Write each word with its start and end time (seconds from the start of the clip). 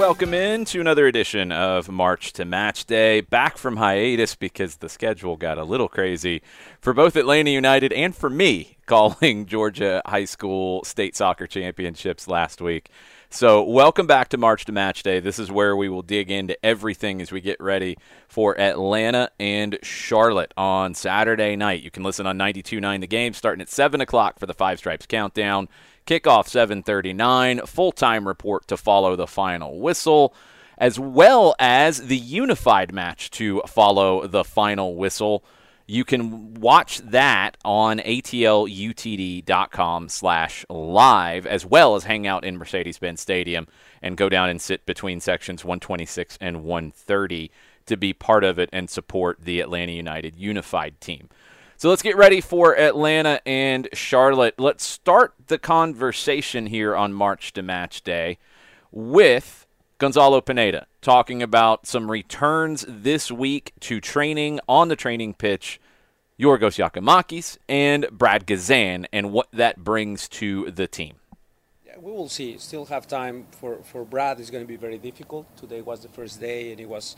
Welcome 0.00 0.32
in 0.32 0.64
to 0.64 0.80
another 0.80 1.06
edition 1.06 1.52
of 1.52 1.90
March 1.90 2.32
to 2.32 2.46
Match 2.46 2.86
Day. 2.86 3.20
Back 3.20 3.58
from 3.58 3.76
hiatus 3.76 4.34
because 4.34 4.76
the 4.76 4.88
schedule 4.88 5.36
got 5.36 5.58
a 5.58 5.62
little 5.62 5.88
crazy 5.88 6.40
for 6.80 6.94
both 6.94 7.16
Atlanta 7.16 7.50
United 7.50 7.92
and 7.92 8.16
for 8.16 8.30
me 8.30 8.78
calling 8.86 9.44
Georgia 9.44 10.00
High 10.06 10.24
School 10.24 10.82
State 10.84 11.16
Soccer 11.16 11.46
Championships 11.46 12.26
last 12.26 12.62
week. 12.62 12.88
So, 13.28 13.62
welcome 13.62 14.06
back 14.06 14.30
to 14.30 14.38
March 14.38 14.64
to 14.64 14.72
Match 14.72 15.02
Day. 15.02 15.20
This 15.20 15.38
is 15.38 15.52
where 15.52 15.76
we 15.76 15.90
will 15.90 16.02
dig 16.02 16.30
into 16.30 16.56
everything 16.64 17.20
as 17.20 17.30
we 17.30 17.42
get 17.42 17.60
ready 17.60 17.98
for 18.26 18.58
Atlanta 18.58 19.30
and 19.38 19.78
Charlotte 19.82 20.54
on 20.56 20.94
Saturday 20.94 21.56
night. 21.56 21.82
You 21.82 21.90
can 21.90 22.04
listen 22.04 22.26
on 22.26 22.38
92.9 22.38 23.02
The 23.02 23.06
Game 23.06 23.34
starting 23.34 23.60
at 23.60 23.68
7 23.68 24.00
o'clock 24.00 24.38
for 24.38 24.46
the 24.46 24.54
Five 24.54 24.78
Stripes 24.78 25.04
Countdown. 25.04 25.68
Kickoff 26.10 26.48
7:39. 26.48 27.64
Full-time 27.68 28.26
report 28.26 28.66
to 28.66 28.76
follow 28.76 29.14
the 29.14 29.28
final 29.28 29.78
whistle, 29.78 30.34
as 30.76 30.98
well 30.98 31.54
as 31.60 32.08
the 32.08 32.16
unified 32.16 32.92
match 32.92 33.30
to 33.30 33.62
follow 33.68 34.26
the 34.26 34.42
final 34.42 34.96
whistle. 34.96 35.44
You 35.86 36.04
can 36.04 36.54
watch 36.54 36.98
that 36.98 37.56
on 37.64 38.00
atlutd.com 38.00 40.08
slash 40.08 40.64
live, 40.68 41.46
as 41.46 41.64
well 41.64 41.94
as 41.94 42.02
hang 42.02 42.26
out 42.26 42.44
in 42.44 42.58
Mercedes-Benz 42.58 43.20
Stadium 43.20 43.68
and 44.02 44.16
go 44.16 44.28
down 44.28 44.48
and 44.48 44.60
sit 44.60 44.84
between 44.84 45.20
sections 45.20 45.64
126 45.64 46.38
and 46.40 46.64
130 46.64 47.52
to 47.86 47.96
be 47.96 48.12
part 48.12 48.42
of 48.42 48.58
it 48.58 48.68
and 48.72 48.90
support 48.90 49.44
the 49.44 49.60
Atlanta 49.60 49.92
United 49.92 50.36
unified 50.36 51.00
team. 51.00 51.28
So 51.80 51.88
let's 51.88 52.02
get 52.02 52.18
ready 52.18 52.42
for 52.42 52.78
Atlanta 52.78 53.40
and 53.46 53.88
Charlotte. 53.94 54.56
Let's 54.58 54.84
start 54.84 55.32
the 55.46 55.56
conversation 55.56 56.66
here 56.66 56.94
on 56.94 57.14
March 57.14 57.54
to 57.54 57.62
Match 57.62 58.02
Day 58.02 58.36
with 58.92 59.66
Gonzalo 59.96 60.42
Pineda 60.42 60.86
talking 61.00 61.42
about 61.42 61.86
some 61.86 62.10
returns 62.10 62.84
this 62.86 63.32
week 63.32 63.72
to 63.80 63.98
training 63.98 64.60
on 64.68 64.88
the 64.88 64.94
training 64.94 65.32
pitch. 65.32 65.80
Yorgos 66.38 66.76
Giakoumakis 66.76 67.56
and 67.66 68.06
Brad 68.12 68.46
Guzan, 68.46 69.06
and 69.10 69.32
what 69.32 69.48
that 69.50 69.82
brings 69.82 70.28
to 70.28 70.70
the 70.70 70.86
team. 70.86 71.14
We 71.98 72.12
will 72.12 72.28
see. 72.28 72.58
Still 72.58 72.84
have 72.84 73.08
time 73.08 73.46
for, 73.52 73.78
for 73.84 74.04
Brad. 74.04 74.38
It's 74.38 74.50
going 74.50 74.64
to 74.64 74.68
be 74.68 74.76
very 74.76 74.98
difficult. 74.98 75.56
Today 75.56 75.80
was 75.80 76.00
the 76.00 76.08
first 76.08 76.42
day, 76.42 76.72
and 76.72 76.78
it 76.78 76.90
was 76.90 77.16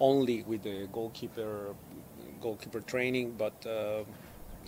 only 0.00 0.42
with 0.42 0.64
the 0.64 0.88
goalkeeper 0.92 1.76
goalkeeper 2.44 2.80
training, 2.80 3.34
but 3.38 3.56
uh, 3.66 4.04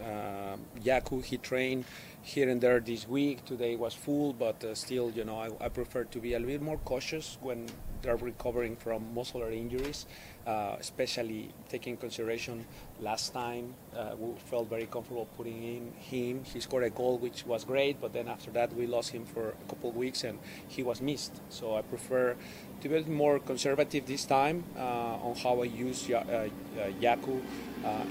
uh, 0.03 0.56
Yaku 0.82 1.22
he 1.22 1.37
trained 1.37 1.84
here 2.22 2.48
and 2.48 2.60
there 2.60 2.81
this 2.81 3.06
week. 3.06 3.44
Today 3.44 3.76
was 3.76 3.92
full, 3.94 4.32
but 4.32 4.64
uh, 4.64 4.75
still, 4.75 5.10
you 5.10 5.25
know, 5.25 5.38
I, 5.38 5.48
I, 5.66 5.69
prefer 5.69 6.04
to 6.04 6.19
be 6.19 6.32
a 6.34 6.38
little 6.38 6.54
bit 6.54 6.62
more 6.62 6.78
cautious 6.78 7.38
when 7.41 7.66
they're 8.03 8.16
recovering 8.16 8.76
from 8.76 9.15
muscular 9.15 9.50
injuries, 9.50 10.06
uh, 10.47 10.76
especially 10.81 11.50
taking 11.69 11.97
consideration 11.97 12.65
last 13.00 13.32
time 13.32 13.75
uh, 13.97 14.15
we 14.19 14.28
felt 14.50 14.69
very 14.69 14.86
comfortable 14.86 15.26
putting 15.36 15.62
in 15.62 15.92
him. 15.98 16.44
He 16.44 16.60
scored 16.60 16.84
a 16.84 16.91
goal, 16.91 17.19
which 17.19 17.47
was 17.47 17.65
great, 17.65 18.00
but 18.00 18.12
then 18.12 18.28
after 18.28 18.50
that 18.53 18.75
we 18.75 18.86
lost 18.86 19.10
him 19.10 19.25
for 19.25 19.50
a 19.50 19.69
couple 19.69 19.91
of 19.91 19.97
weeks 19.97 20.25
and 20.25 20.38
he 20.69 20.82
was 20.82 21.00
missed. 21.00 21.34
So 21.48 21.76
I 21.76 21.82
prefer 21.82 22.36
to 22.81 22.88
be 22.88 23.03
more 23.04 23.38
conservative 23.38 24.06
this 24.06 24.25
time 24.25 24.64
uh, 24.76 24.81
on 25.26 25.37
how 25.37 25.62
I 25.62 25.64
use 25.64 26.09
uh, 26.10 26.16
uh, 26.16 26.81
Yaku 27.00 27.41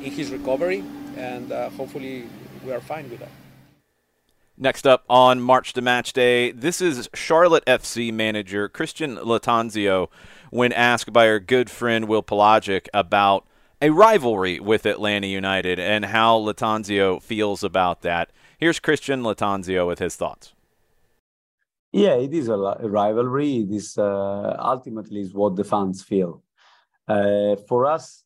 in 0.04 0.12
his 0.12 0.32
recovery, 0.32 0.84
and 1.18 1.52
hopefully 1.78 2.28
we 2.66 2.72
are 2.72 2.82
fine 2.82 3.10
with 3.10 3.20
that. 3.20 3.30
Next 4.58 4.88
up 4.88 5.04
on 5.10 5.42
March 5.42 5.74
to 5.74 5.82
Match 5.82 6.14
Day, 6.14 6.52
this 6.52 6.80
is 6.80 7.10
Charlotte 7.14 7.66
FC 7.66 8.14
manager 8.14 8.70
Christian 8.70 9.18
Lattanzio 9.18 10.08
when 10.50 10.72
asked 10.72 11.12
by 11.12 11.28
our 11.28 11.42
good 11.42 11.70
friend 11.70 12.08
Will 12.08 12.24
Pelagic 12.24 12.88
about 12.94 13.46
a 13.82 13.90
rivalry 13.90 14.62
with 14.62 14.86
Atlanta 14.86 15.28
United 15.28 15.78
and 15.78 16.06
how 16.06 16.40
Lattanzio 16.40 17.22
feels 17.22 17.66
about 17.66 18.02
that. 18.02 18.32
Here's 18.58 18.80
Christian 18.80 19.24
Lattanzio 19.24 19.86
with 19.86 20.00
his 20.00 20.16
thoughts. 20.16 20.54
Yeah, 21.96 22.16
it 22.16 22.34
is 22.34 22.50
a, 22.50 22.56
a 22.56 22.90
rivalry. 22.90 23.60
It 23.60 23.72
is 23.72 23.98
uh, 23.98 24.58
ultimately 24.60 25.22
is 25.22 25.34
what 25.34 25.56
the 25.56 25.64
fans 25.64 26.04
feel. 26.04 26.44
Uh, 27.08 27.56
for 27.70 27.86
us, 27.86 28.26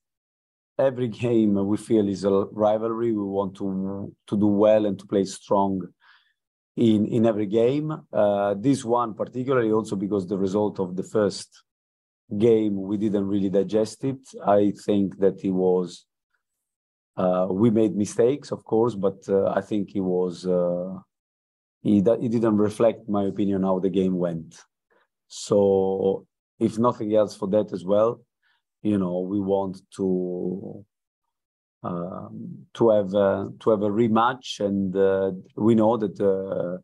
every 0.79 1.07
game 1.25 1.53
we 1.67 1.77
feel 1.77 2.09
is 2.09 2.23
a 2.23 2.31
rivalry. 2.65 3.11
We 3.11 3.23
want 3.23 3.55
to 3.57 4.11
to 4.25 4.35
do 4.35 4.47
well 4.47 4.87
and 4.87 4.97
to 4.97 5.05
play 5.05 5.23
strong 5.25 5.81
in 6.77 7.05
in 7.05 7.27
every 7.27 7.45
game. 7.45 7.87
Uh, 8.11 8.55
this 8.57 8.83
one 8.83 9.13
particularly 9.13 9.71
also 9.71 9.95
because 9.95 10.25
the 10.25 10.39
result 10.39 10.79
of 10.79 10.95
the 10.95 11.03
first 11.03 11.61
game 12.35 12.73
we 12.89 12.97
didn't 12.97 13.27
really 13.27 13.51
digest 13.51 14.03
it. 14.03 14.21
I 14.47 14.73
think 14.85 15.19
that 15.19 15.45
it 15.45 15.51
was. 15.51 16.05
Uh, 17.15 17.47
we 17.51 17.69
made 17.69 17.95
mistakes, 17.95 18.49
of 18.51 18.63
course, 18.63 18.95
but 18.95 19.19
uh, 19.29 19.49
I 19.59 19.61
think 19.61 19.93
it 19.93 19.99
was 19.99 20.47
uh, 20.47 20.95
it, 21.83 22.07
it 22.07 22.31
didn't 22.31 22.57
reflect 22.57 23.07
my 23.09 23.25
opinion 23.25 23.63
how 23.63 23.79
the 23.79 23.89
game 23.89 24.17
went. 24.17 24.55
So 25.27 26.25
if 26.59 26.77
nothing 26.77 27.15
else 27.15 27.35
for 27.35 27.47
that 27.49 27.71
as 27.71 27.85
well, 27.85 28.21
you 28.81 28.97
know, 28.97 29.19
we 29.19 29.39
want 29.39 29.81
to 29.97 30.85
um, 31.83 32.65
to 32.73 32.89
have 32.89 33.11
to 33.11 33.69
have 33.69 33.81
a 33.83 33.89
rematch, 33.89 34.59
and 34.59 34.95
uh, 34.95 35.31
we 35.55 35.75
know 35.75 35.97
that 35.97 36.19
uh, 36.19 36.81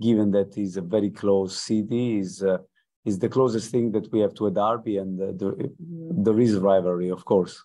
given 0.00 0.30
that 0.32 0.56
is 0.58 0.76
a 0.76 0.82
very 0.82 1.10
close 1.10 1.56
city, 1.56 2.18
is 2.18 2.42
uh, 2.42 2.58
is 3.04 3.18
the 3.18 3.28
closest 3.28 3.70
thing 3.70 3.92
that 3.92 4.10
we 4.12 4.20
have 4.20 4.34
to 4.34 4.46
a 4.46 4.50
derby, 4.50 4.98
and 4.98 5.20
uh, 5.20 5.32
there, 5.78 6.40
is 6.40 6.56
rivalry, 6.56 7.10
of 7.10 7.24
course. 7.24 7.62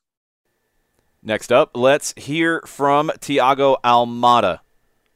Next 1.21 1.51
up, 1.51 1.71
let's 1.75 2.13
hear 2.15 2.61
from 2.65 3.09
Thiago 3.19 3.77
Almada. 3.83 4.59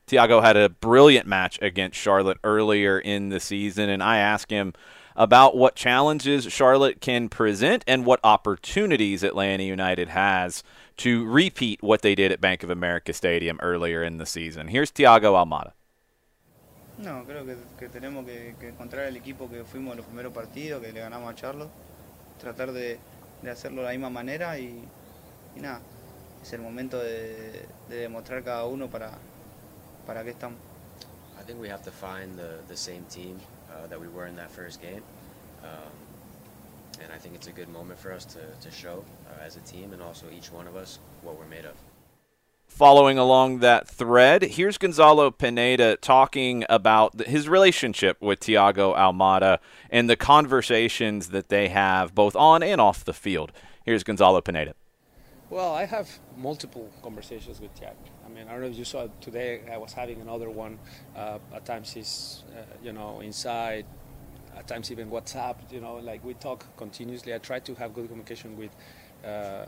Thiago 0.08 0.44
had 0.44 0.58
a 0.58 0.70
brilliant 0.70 1.28
match 1.28 1.60
against 1.62 1.98
Charlotte 1.98 2.38
earlier 2.44 3.00
in 3.00 3.30
the 3.30 3.40
season, 3.40 3.90
and 3.90 4.04
I 4.04 4.18
asked 4.18 4.52
him 4.52 4.74
about 5.16 5.56
what 5.56 5.76
challenges 5.76 6.52
Charlotte 6.52 7.00
can 7.00 7.30
present 7.30 7.84
and 7.88 8.06
what 8.06 8.20
opportunities 8.24 9.24
Atlanta 9.24 9.64
United 9.64 10.10
has 10.10 10.64
to 10.98 11.26
repeat 11.26 11.82
what 11.82 12.02
they 12.02 12.16
did 12.16 12.32
at 12.32 12.42
Bank 12.42 12.64
of 12.64 12.70
America 12.70 13.14
Stadium 13.14 13.60
earlier 13.62 14.04
in 14.04 14.18
the 14.18 14.26
season. 14.26 14.68
Here's 14.68 14.92
Thiago 14.92 15.36
Almada. 15.36 15.74
No, 16.98 17.24
creo 17.26 17.44
que, 17.46 17.56
que 17.80 17.90
tenemos 17.90 18.26
que, 18.26 18.56
que, 18.60 18.70
encontrar 18.70 19.08
el 19.08 19.18
equipo 19.18 19.50
que 19.50 19.64
fuimos 19.64 19.94
en 19.94 19.98
los 19.98 20.06
primeros 20.06 20.32
partidos, 20.32 20.82
que 20.82 20.92
le 20.92 21.00
ganamos 21.00 21.32
a 21.32 21.36
Charlotte, 21.36 21.72
tratar 22.40 22.72
de, 22.72 23.00
de 23.42 23.50
hacerlo 23.50 23.82
de 23.82 23.88
la 23.88 23.92
misma 23.94 24.12
manera 24.12 24.60
y, 24.60 24.84
y 25.56 25.60
nada, 25.60 25.82
es 26.42 26.54
el 26.54 26.62
momento 26.62 27.00
de, 27.00 27.66
de 27.90 27.96
demostrar 27.96 28.44
cada 28.44 28.66
uno 28.66 28.90
para, 28.90 29.18
para 30.06 30.24
qué 30.24 30.32
estamos. 30.32 30.58
I 31.40 31.44
think 31.44 31.60
we 31.60 31.70
have 31.70 31.84
to 31.84 31.92
find 31.92 32.38
the, 32.38 32.60
the 32.68 32.78
same 32.78 33.06
team. 33.10 33.40
uh, 33.74 33.88
that 33.88 34.00
we 34.00 34.08
were 34.08 34.26
in 34.26 34.36
that 34.36 34.52
first 34.52 34.82
game. 34.82 35.02
Um, 35.64 35.92
and 37.02 37.12
I 37.12 37.18
think 37.18 37.36
it's 37.36 37.48
a 37.48 37.52
good 37.52 37.70
moment 37.70 38.00
for 38.00 38.12
us 38.12 38.26
to, 38.26 38.40
to 38.62 38.72
show 38.72 39.04
uh, 39.30 39.44
as 39.44 39.56
a 39.56 39.62
team 39.62 39.94
and 39.94 40.02
also 40.02 40.26
each 40.36 40.52
one 40.52 40.68
of 40.68 40.76
us 40.76 41.00
what 41.22 41.38
we're 41.38 41.48
made 41.48 41.66
of. 41.66 41.74
Following 42.68 43.20
along 43.20 43.60
that 43.60 43.88
thread, 43.88 44.42
here's 44.44 44.80
Gonzalo 44.80 45.30
Pineda 45.30 45.98
talking 45.98 46.66
about 46.70 47.22
his 47.22 47.48
relationship 47.48 48.20
with 48.20 48.40
Thiago 48.40 48.96
Almada 48.98 49.60
and 49.92 50.10
the 50.10 50.16
conversations 50.16 51.30
that 51.30 51.50
they 51.50 51.70
have 51.70 52.16
both 52.16 52.36
on 52.36 52.64
and 52.64 52.82
off 52.82 53.06
the 53.06 53.14
field. 53.14 53.52
Here's 53.86 54.04
Gonzalo 54.04 54.42
Pineda. 54.42 54.74
Well, 55.54 55.76
I 55.76 55.86
have 55.86 56.10
multiple 56.36 56.90
conversations 57.04 57.62
with 57.62 57.80
Thiago. 57.80 57.94
I 58.26 58.30
mean, 58.30 58.48
I 58.48 58.54
don't 58.54 58.62
know 58.62 58.70
if 58.70 58.76
you 58.76 58.86
saw 58.86 59.08
today. 59.22 59.62
I 59.72 59.78
was 59.78 59.94
having 59.94 60.20
another 60.20 60.50
one. 60.50 60.80
Uh, 61.16 61.38
at 61.54 61.64
times 61.64 61.92
he's, 61.92 62.44
uh, 62.58 62.64
you 62.84 62.92
know, 62.92 63.20
inside. 63.20 63.86
At 64.58 64.68
times 64.68 64.92
even 64.92 65.12
WhatsApp. 65.12 65.58
You 65.72 65.80
know, 65.80 65.98
like 65.98 66.26
we 66.26 66.34
talk 66.34 66.66
continuously. 66.76 67.36
I 67.36 67.38
try 67.38 67.60
to 67.60 67.76
have 67.76 67.94
good 67.94 68.08
communication 68.08 68.58
with 68.58 68.72
uh, 69.24 69.68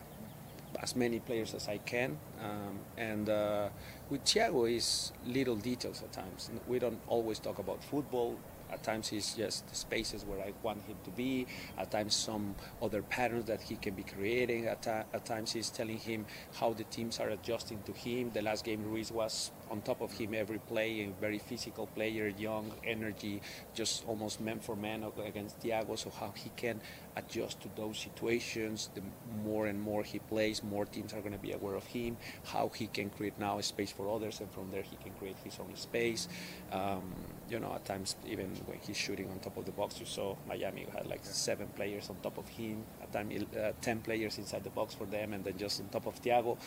as 0.81 0.95
many 0.95 1.19
players 1.19 1.53
as 1.53 1.67
I 1.67 1.77
can. 1.77 2.17
Um, 2.41 2.79
and 2.97 3.29
uh, 3.29 3.69
with 4.09 4.25
Thiago, 4.25 4.67
is 4.75 5.11
little 5.23 5.55
details 5.55 6.01
at 6.01 6.11
times. 6.11 6.49
We 6.67 6.79
don't 6.79 6.99
always 7.07 7.37
talk 7.37 7.59
about 7.59 7.83
football. 7.83 8.39
At 8.71 8.83
times, 8.83 9.07
he's 9.09 9.33
just 9.33 9.67
the 9.67 9.75
spaces 9.75 10.25
where 10.25 10.39
I 10.39 10.53
want 10.63 10.83
him 10.83 10.97
to 11.03 11.12
be. 11.12 11.47
At 11.77 11.91
times, 11.91 12.15
some 12.15 12.56
other 12.81 13.01
patterns 13.01 13.45
that 13.45 13.62
he 13.62 13.75
can 13.75 13.94
be 13.94 14.03
creating. 14.03 14.67
At, 14.67 14.88
at 14.88 15.25
times, 15.25 15.51
he's 15.51 15.69
telling 15.69 15.97
him 15.97 16.25
how 16.59 16.73
the 16.73 16.83
teams 16.85 17.19
are 17.19 17.29
adjusting 17.29 17.81
to 17.83 17.91
him. 17.91 18.31
The 18.33 18.41
last 18.41 18.65
game, 18.65 18.83
Ruiz 18.83 19.12
was 19.12 19.51
on 19.69 19.81
top 19.81 20.01
of 20.01 20.12
him 20.12 20.33
every 20.33 20.59
play, 20.59 21.01
a 21.01 21.21
very 21.21 21.39
physical 21.39 21.88
player, 21.88 22.27
young, 22.27 22.71
energy, 22.83 23.41
just 23.73 24.06
almost 24.07 24.41
man 24.41 24.59
for 24.59 24.75
man 24.75 25.03
against 25.25 25.59
Thiago. 25.62 25.97
So 25.97 26.09
how 26.09 26.33
he 26.35 26.51
can 26.56 26.81
adjust 27.15 27.62
to 27.62 27.69
those 27.75 27.97
situations. 27.97 28.89
The 28.94 29.01
more 29.44 29.67
and 29.67 29.81
more 29.81 30.03
he 30.03 30.19
plays, 30.19 30.63
more 30.63 30.85
teams 30.85 31.13
are 31.13 31.21
going 31.21 31.33
to 31.33 31.39
be 31.39 31.53
aware 31.53 31.75
of 31.75 31.85
him. 31.85 32.17
How 32.45 32.69
he 32.69 32.88
can 32.88 33.09
create 33.09 33.39
now 33.39 33.57
a 33.57 33.63
space 33.63 33.91
for 33.91 34.09
others, 34.13 34.39
and 34.39 34.51
from 34.51 34.69
there 34.71 34.83
he 34.83 34.97
can 34.97 35.13
create 35.13 35.38
his 35.44 35.57
own 35.59 35.75
space. 35.75 36.27
Um, 36.71 37.13
you 37.50 37.59
know, 37.59 37.73
at 37.73 37.85
times 37.85 38.15
even 38.27 38.47
when 38.65 38.79
he's 38.85 38.97
shooting 38.97 39.29
on 39.29 39.39
top 39.39 39.57
of 39.57 39.65
the 39.65 39.71
box, 39.71 40.00
you 40.00 40.06
saw 40.06 40.35
Miami 40.47 40.88
had 40.94 41.07
like 41.07 41.23
seven 41.23 41.68
players 41.75 42.09
on 42.09 42.18
top 42.21 42.38
of 42.38 42.47
him. 42.47 42.83
At 43.06 43.13
time, 43.13 43.30
uh, 43.31 43.72
ten 43.81 44.00
players 44.00 44.38
inside 44.38 44.63
the 44.63 44.69
box 44.69 44.94
for 44.94 45.06
them, 45.06 45.34
and 45.34 45.44
then 45.44 45.57
just 45.57 45.81
on 45.81 45.88
top 45.90 46.07
of 46.07 46.22
Thiago. 46.22 46.57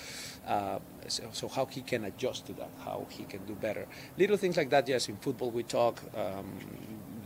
Uh, 0.47 0.79
so, 1.07 1.23
so, 1.33 1.49
how 1.49 1.67
he 1.67 1.83
can 1.83 2.05
adjust 2.05 2.47
to 2.47 2.53
that, 2.55 2.71
how 2.85 3.07
he 3.11 3.25
can 3.25 3.45
do 3.47 3.55
better. 3.55 3.87
Little 4.17 4.37
things 4.37 4.57
like 4.57 4.71
that. 4.71 4.89
Yes, 4.89 5.09
in 5.09 5.17
football 5.17 5.51
we 5.51 5.63
talk. 5.63 6.03
Um, 6.17 6.47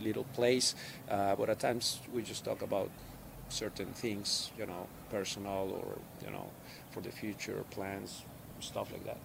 little 0.01 0.25
plays, 0.33 0.75
uh, 1.09 1.35
but 1.35 1.49
at 1.49 1.59
times 1.59 1.99
we 2.13 2.21
just 2.21 2.43
talk 2.43 2.61
about 2.61 2.89
certain 3.49 3.93
things, 3.93 4.51
you 4.57 4.65
know, 4.65 4.87
personal 5.09 5.71
or, 5.71 5.99
you 6.25 6.31
know, 6.31 6.49
for 6.91 7.01
the 7.01 7.11
future 7.11 7.63
plans, 7.69 8.23
stuff 8.59 8.91
like 8.91 9.05
that. 9.05 9.17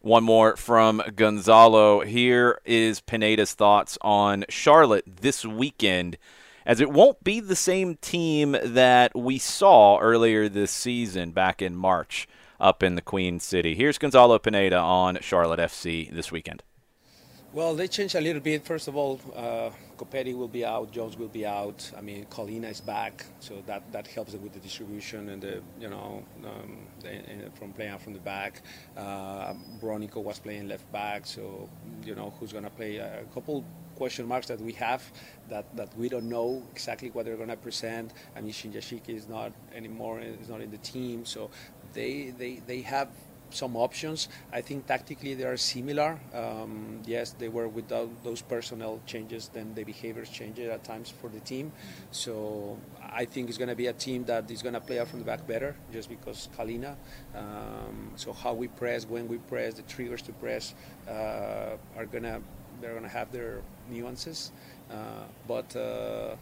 One 0.00 0.22
more 0.22 0.56
from 0.56 1.02
Gonzalo. 1.16 2.00
Here 2.02 2.60
is 2.64 3.00
Pineda's 3.00 3.54
thoughts 3.54 3.98
on 4.02 4.44
Charlotte 4.48 5.04
this 5.20 5.44
weekend, 5.44 6.16
as 6.66 6.80
it 6.80 6.90
won't 6.90 7.22
be 7.22 7.38
the 7.38 7.56
same 7.56 7.94
team 7.94 8.56
that 8.62 9.14
we 9.16 9.38
saw 9.38 9.98
earlier 10.00 10.48
this 10.48 10.72
season 10.72 11.30
back 11.30 11.62
in 11.62 11.76
March 11.76 12.26
up 12.60 12.82
in 12.82 12.96
the 12.96 13.02
Queen 13.02 13.38
City. 13.38 13.74
Here's 13.74 13.96
Gonzalo 13.96 14.38
Pineda 14.38 14.76
on 14.76 15.18
Charlotte 15.20 15.60
FC 15.60 16.12
this 16.12 16.32
weekend. 16.32 16.64
Well, 17.52 17.74
they 17.74 17.88
changed 17.88 18.16
a 18.16 18.20
little 18.20 18.42
bit. 18.42 18.66
First 18.66 18.88
of 18.88 18.96
all, 18.96 19.18
uh, 19.34 19.70
Copetti 19.96 20.36
will 20.36 20.48
be 20.48 20.62
out, 20.62 20.90
Jones 20.92 21.16
will 21.16 21.28
be 21.28 21.46
out. 21.46 21.90
I 21.96 22.02
mean, 22.02 22.26
Kahlina 22.26 22.70
is 22.70 22.82
back, 22.82 23.24
so 23.40 23.62
that, 23.66 23.90
that 23.92 24.06
helps 24.08 24.34
with 24.34 24.52
the 24.52 24.58
distribution 24.58 25.30
and 25.30 25.40
the 25.40 25.62
you 25.80 25.88
know 25.88 26.22
um, 26.44 26.78
the, 27.00 27.50
from 27.54 27.72
playing 27.72 27.92
out 27.92 28.02
from 28.02 28.12
the 28.12 28.18
back. 28.18 28.60
Uh, 28.94 29.54
Bronico 29.80 30.22
was 30.22 30.38
playing 30.38 30.68
left 30.68 30.90
back, 30.92 31.24
so 31.24 31.70
you 32.04 32.14
know 32.14 32.34
who's 32.38 32.52
going 32.52 32.64
to 32.64 32.70
play. 32.70 32.96
A 32.96 33.24
couple 33.32 33.64
question 33.96 34.26
marks 34.26 34.46
that 34.48 34.60
we 34.60 34.72
have 34.72 35.02
that, 35.48 35.64
that 35.76 35.96
we 35.96 36.08
don't 36.08 36.28
know 36.28 36.62
exactly 36.72 37.10
what 37.10 37.24
they're 37.24 37.36
going 37.36 37.48
to 37.48 37.56
present. 37.56 38.12
I 38.36 38.40
mean, 38.40 38.52
Shinyashiki 38.52 39.10
is 39.10 39.28
not 39.28 39.52
anymore, 39.74 40.20
is 40.20 40.48
not 40.48 40.60
in 40.60 40.70
the 40.70 40.78
team, 40.78 41.24
so 41.24 41.50
they 41.92 42.34
they, 42.36 42.62
they 42.66 42.82
have 42.82 43.08
some 43.50 43.76
options. 43.76 44.28
I 44.52 44.60
think 44.60 44.86
tactically 44.86 45.34
they 45.34 45.44
are 45.44 45.56
similar. 45.56 46.18
Um, 46.34 47.02
yes, 47.06 47.32
they 47.38 47.48
were 47.48 47.68
without 47.68 48.10
those 48.24 48.42
personnel 48.42 49.00
changes, 49.06 49.50
then 49.52 49.74
the 49.74 49.84
behaviors 49.84 50.28
change 50.28 50.58
at 50.58 50.84
times 50.84 51.10
for 51.10 51.28
the 51.28 51.40
team. 51.40 51.72
So 52.10 52.78
I 53.00 53.24
think 53.24 53.48
it's 53.48 53.58
going 53.58 53.68
to 53.68 53.76
be 53.76 53.86
a 53.86 53.92
team 53.92 54.24
that 54.24 54.50
is 54.50 54.62
going 54.62 54.74
to 54.74 54.80
play 54.80 54.98
out 54.98 55.08
from 55.08 55.20
the 55.20 55.24
back 55.24 55.46
better, 55.46 55.76
just 55.92 56.08
because 56.08 56.48
Kahlina. 56.56 56.96
Um, 57.34 58.12
so 58.16 58.32
how 58.32 58.54
we 58.54 58.68
press, 58.68 59.06
when 59.06 59.28
we 59.28 59.38
press, 59.38 59.74
the 59.74 59.82
triggers 59.82 60.22
to 60.22 60.32
press 60.32 60.74
uh, 61.08 61.76
are 61.96 62.06
gonna 62.06 62.40
they're 62.80 62.94
gonna 62.94 63.08
have 63.08 63.32
their 63.32 63.62
nuances, 63.90 64.52
uh, 64.90 64.94
but. 65.46 65.74
Uh, 65.76 66.36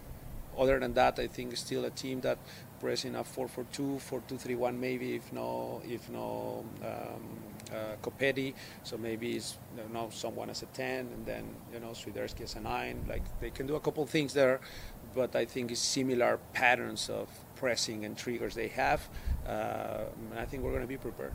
other 0.56 0.79
than 0.79 0.94
that, 0.94 1.19
I 1.19 1.26
think 1.26 1.56
still 1.56 1.85
a 1.85 1.91
team 1.91 2.20
that 2.20 2.38
pressing 2.81 3.14
a 3.17 3.25
4-4-2, 3.25 4.00
4-2-3-1 4.29 4.79
maybe 4.79 5.14
if 5.17 5.32
no 5.32 5.81
if 5.85 6.08
no 6.11 6.64
um, 6.82 7.23
uh, 7.73 7.96
Copetti. 8.02 8.55
So 8.82 8.96
maybe 8.96 9.37
it's 9.37 9.58
you 9.76 9.93
know 9.93 10.11
someone 10.12 10.50
as 10.50 10.62
a 10.62 10.67
10 10.67 10.99
and 10.99 11.26
then 11.26 11.44
you 11.73 11.81
know 11.81 11.88
Swiderski 11.88 12.43
as 12.43 12.56
a 12.56 12.61
9. 12.61 13.06
Like 13.08 13.23
they 13.41 13.50
can 13.50 13.67
do 13.67 13.75
a 13.75 13.81
couple 13.81 14.05
things 14.06 14.35
there, 14.35 14.61
but 15.14 15.35
I 15.35 15.44
think 15.44 15.70
it's 15.70 15.81
similar 15.81 16.38
patterns 16.52 17.08
of 17.08 17.29
pressing 17.56 18.05
and 18.05 18.17
triggers 18.17 18.55
they 18.55 18.69
have. 18.69 19.08
Uh, 19.47 20.05
I 20.37 20.44
think 20.44 20.62
we're 20.62 20.70
going 20.70 20.82
to 20.82 20.88
be 20.88 20.99
prepared. 20.99 21.32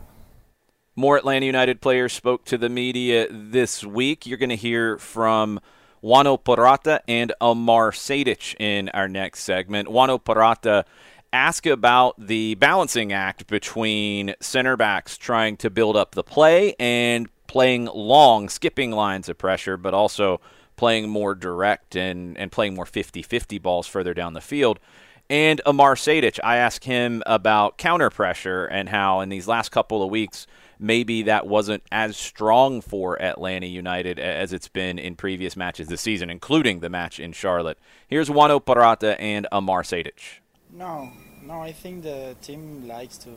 More 0.96 1.16
Atlanta 1.16 1.46
United 1.46 1.80
players 1.80 2.12
spoke 2.12 2.44
to 2.46 2.58
the 2.58 2.68
media 2.68 3.26
this 3.30 3.84
week. 3.84 4.26
You're 4.26 4.38
going 4.38 4.50
to 4.50 4.56
hear 4.56 4.98
from 4.98 5.60
Juanjo 6.02 6.42
Purata 6.42 7.00
and 7.06 7.32
Amar 7.40 7.90
Sejdic 7.92 8.54
in 8.58 8.88
our 8.90 9.08
next 9.08 9.40
segment. 9.40 9.88
Juanjo 9.88 10.22
Purata 10.22 10.84
ask 11.32 11.66
about 11.66 12.14
the 12.18 12.54
balancing 12.56 13.12
act 13.12 13.46
between 13.46 14.34
center 14.40 14.76
backs 14.76 15.16
trying 15.16 15.56
to 15.58 15.70
build 15.70 15.96
up 15.96 16.14
the 16.14 16.24
play 16.24 16.74
and 16.78 17.28
playing 17.46 17.86
long, 17.86 18.48
skipping 18.48 18.90
lines 18.90 19.28
of 19.28 19.36
pressure, 19.36 19.76
but 19.76 19.94
also 19.94 20.40
playing 20.76 21.08
more 21.08 21.34
direct 21.34 21.94
and, 21.94 22.38
and 22.38 22.50
playing 22.50 22.74
more 22.74 22.86
50 22.86 23.22
50 23.22 23.58
balls 23.58 23.86
further 23.86 24.14
down 24.14 24.32
the 24.32 24.40
field. 24.40 24.80
And 25.28 25.60
Amar 25.64 25.94
Sejdic, 25.94 26.40
I 26.42 26.56
asked 26.56 26.84
him 26.84 27.22
about 27.26 27.78
counter 27.78 28.10
pressure 28.10 28.64
and 28.64 28.88
how 28.88 29.20
in 29.20 29.28
these 29.28 29.46
last 29.46 29.68
couple 29.70 30.02
of 30.02 30.10
weeks, 30.10 30.46
maybe 30.80 31.22
that 31.22 31.46
wasn't 31.46 31.82
as 31.92 32.16
strong 32.16 32.80
for 32.80 33.20
Atlanta 33.22 33.66
United 33.66 34.18
as 34.18 34.52
it's 34.52 34.68
been 34.68 34.98
in 34.98 35.14
previous 35.16 35.56
matches 35.56 35.88
this 35.88 36.00
season, 36.00 36.30
including 36.30 36.80
the 36.80 36.88
match 36.88 37.20
in 37.20 37.32
Charlotte. 37.32 37.78
Here's 38.08 38.28
Juanjo 38.28 38.64
Purata 38.64 39.20
and 39.20 39.46
Amar 39.52 39.82
Sejdic. 39.82 40.40
No, 40.72 41.10
no, 41.42 41.60
I 41.60 41.72
think 41.72 42.02
the 42.02 42.34
team 42.42 42.88
likes 42.88 43.16
to 43.18 43.30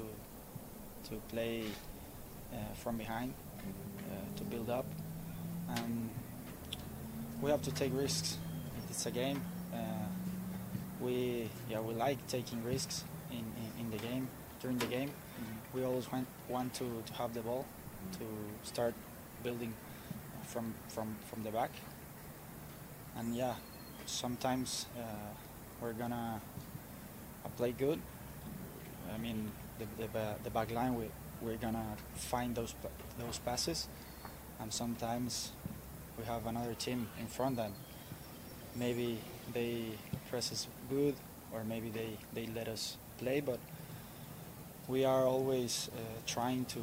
to 1.10 1.16
play 1.30 1.64
uh, 2.54 2.58
from 2.76 2.98
behind, 2.98 3.34
uh, 4.10 4.38
to 4.38 4.44
build 4.46 4.70
up. 4.70 4.86
and 5.70 6.10
we 7.42 7.52
have 7.52 7.62
to 7.64 7.72
take 7.72 7.92
risks. 7.94 8.38
It's 8.90 9.06
a 9.06 9.12
game. 9.12 9.42
Uh, 9.74 9.78
we 11.02 11.50
yeah 11.70 11.80
we 11.82 11.94
like 11.96 12.26
taking 12.28 12.64
risks 12.64 13.04
in, 13.32 13.40
in, 13.40 13.86
in 13.86 13.92
the 13.92 13.98
game 13.98 14.28
during 14.62 14.78
the 14.78 14.86
game. 14.86 15.12
We 15.74 15.84
always 15.84 16.12
want 16.12 16.28
want 16.50 16.74
to, 16.76 17.04
to 17.06 17.14
have 17.14 17.34
the 17.34 17.42
ball 17.42 17.66
to 18.20 18.26
start 18.64 18.94
building 19.44 19.74
from 20.44 20.74
from 20.90 21.16
from 21.30 21.44
the 21.44 21.52
back. 21.52 21.72
And 23.18 23.36
yeah, 23.36 23.56
sometimes 24.06 24.88
uh, 24.98 25.04
we're 25.82 25.94
gonna 25.94 26.42
play 27.58 27.72
good. 27.72 28.00
I 29.14 29.18
mean, 29.18 29.52
the, 29.80 30.08
the, 30.08 30.36
the 30.44 30.50
back 30.50 30.72
line, 30.72 30.96
we, 30.96 31.06
we're 31.42 31.58
to 31.74 31.84
find 32.16 32.56
those, 32.56 32.74
those 33.20 33.40
passes. 33.40 33.88
And 34.60 34.74
sometimes 34.74 35.52
we 36.18 36.26
have 36.26 36.46
another 36.46 36.74
team 36.74 37.10
in 37.20 37.28
front 37.28 37.58
that 37.58 37.72
maybe 38.76 39.20
they 39.54 39.86
press 40.30 40.52
us 40.52 40.68
good 40.90 41.16
or 41.54 41.64
maybe 41.64 41.90
they, 41.90 42.18
they 42.34 42.48
let 42.56 42.68
us 42.68 42.98
play, 43.18 43.40
but 43.40 43.60
we 44.88 45.06
are 45.06 45.26
always 45.26 45.90
uh, 45.96 46.00
trying 46.26 46.66
to, 46.66 46.82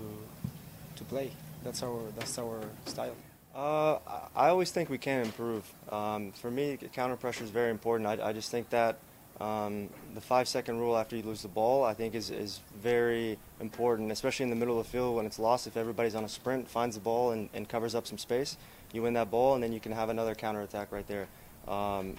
to 0.96 1.04
play. 1.04 1.30
That's 1.64 1.82
our, 1.82 2.00
that's 2.16 2.38
our 2.38 2.60
style. 2.86 3.14
Uh, 3.54 3.98
I 4.34 4.48
always 4.48 4.70
think 4.70 4.88
we 4.88 4.98
can 4.98 5.24
improve. 5.24 5.64
Um, 5.90 6.32
for 6.32 6.50
me, 6.50 6.78
counter 6.92 7.16
pressure 7.16 7.44
is 7.44 7.50
very 7.50 7.70
important. 7.70 8.08
I, 8.08 8.28
I 8.28 8.32
just 8.32 8.50
think 8.50 8.70
that 8.70 8.98
um, 9.40 9.88
the 10.14 10.20
five 10.20 10.48
second 10.48 10.78
rule 10.78 10.96
after 10.96 11.16
you 11.16 11.22
lose 11.22 11.42
the 11.42 11.48
ball, 11.48 11.82
I 11.82 11.94
think, 11.94 12.14
is, 12.14 12.30
is 12.30 12.60
very 12.80 13.38
important, 13.60 14.12
especially 14.12 14.44
in 14.44 14.50
the 14.50 14.56
middle 14.56 14.78
of 14.78 14.86
the 14.86 14.90
field 14.90 15.16
when 15.16 15.26
it's 15.26 15.38
lost. 15.38 15.66
If 15.66 15.76
everybody's 15.76 16.14
on 16.14 16.24
a 16.24 16.28
sprint, 16.28 16.68
finds 16.68 16.96
the 16.96 17.02
ball, 17.02 17.32
and, 17.32 17.48
and 17.54 17.68
covers 17.68 17.94
up 17.94 18.06
some 18.06 18.18
space, 18.18 18.56
you 18.92 19.02
win 19.02 19.14
that 19.14 19.30
ball, 19.30 19.54
and 19.54 19.62
then 19.62 19.72
you 19.72 19.80
can 19.80 19.92
have 19.92 20.10
another 20.10 20.34
counter 20.34 20.60
attack 20.60 20.92
right 20.92 21.06
there. 21.08 21.26
Um, 21.66 22.16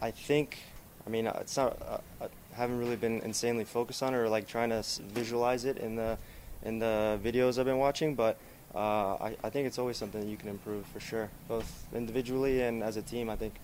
I 0.00 0.10
think, 0.10 0.58
I 1.06 1.10
mean, 1.10 1.26
it's 1.26 1.56
not. 1.56 1.76
Uh, 1.82 1.98
I 2.24 2.28
haven't 2.56 2.78
really 2.78 2.96
been 2.96 3.20
insanely 3.20 3.64
focused 3.64 4.02
on 4.02 4.14
it 4.14 4.16
or 4.16 4.28
like 4.28 4.46
trying 4.46 4.70
to 4.70 4.84
visualize 5.12 5.64
it 5.64 5.78
in 5.78 5.96
the 5.96 6.18
in 6.62 6.78
the 6.78 7.18
videos 7.22 7.58
I've 7.58 7.66
been 7.66 7.78
watching, 7.78 8.14
but 8.14 8.38
uh, 8.74 9.14
I, 9.14 9.36
I 9.44 9.50
think 9.50 9.66
it's 9.66 9.78
always 9.78 9.96
something 9.96 10.20
that 10.20 10.26
you 10.26 10.36
can 10.36 10.48
improve 10.48 10.86
for 10.86 10.98
sure, 10.98 11.30
both 11.46 11.86
individually 11.94 12.62
and 12.62 12.82
as 12.82 12.96
a 12.96 13.02
team. 13.02 13.30
I 13.30 13.36
think 13.36 13.54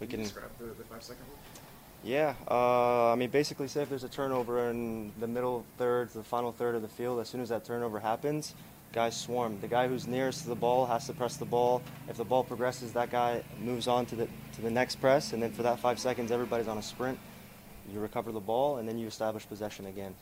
we 0.00 0.06
can. 0.06 0.20
Describe 0.20 0.50
the, 0.58 0.66
the 0.66 0.84
five 0.84 1.02
second 1.02 1.24
rule. 1.28 1.38
Yeah, 2.04 2.34
uh, 2.50 3.12
I 3.12 3.14
mean, 3.14 3.30
basically, 3.30 3.68
say 3.68 3.82
if 3.82 3.88
there's 3.88 4.04
a 4.04 4.08
turnover 4.08 4.70
in 4.70 5.12
the 5.20 5.28
middle 5.28 5.64
third, 5.78 6.10
the 6.10 6.22
final 6.22 6.50
third 6.50 6.74
of 6.74 6.82
the 6.82 6.88
field, 6.88 7.20
as 7.20 7.28
soon 7.28 7.40
as 7.40 7.48
that 7.50 7.64
turnover 7.64 8.00
happens, 8.00 8.54
guys 8.92 9.16
swarm. 9.16 9.58
The 9.60 9.68
guy 9.68 9.86
who's 9.86 10.06
nearest 10.06 10.42
to 10.42 10.48
the 10.48 10.56
ball 10.56 10.84
has 10.86 11.06
to 11.06 11.12
press 11.12 11.36
the 11.36 11.44
ball. 11.44 11.80
If 12.08 12.16
the 12.16 12.24
ball 12.24 12.42
progresses, 12.44 12.92
that 12.92 13.10
guy 13.10 13.42
moves 13.60 13.88
on 13.88 14.06
to 14.06 14.16
the 14.16 14.28
to 14.54 14.62
the 14.62 14.70
next 14.70 14.96
press, 14.96 15.32
and 15.32 15.42
then 15.42 15.52
for 15.52 15.62
that 15.62 15.78
five 15.78 15.98
seconds, 15.98 16.30
everybody's 16.30 16.68
on 16.68 16.78
a 16.78 16.82
sprint. 16.82 17.18
You 17.90 18.00
recover 18.00 18.32
the 18.32 18.40
ball, 18.40 18.78
and 18.78 18.88
then 18.88 18.98
you 18.98 19.06
establish 19.06 19.46
possession 19.48 19.86
again. 19.86 20.14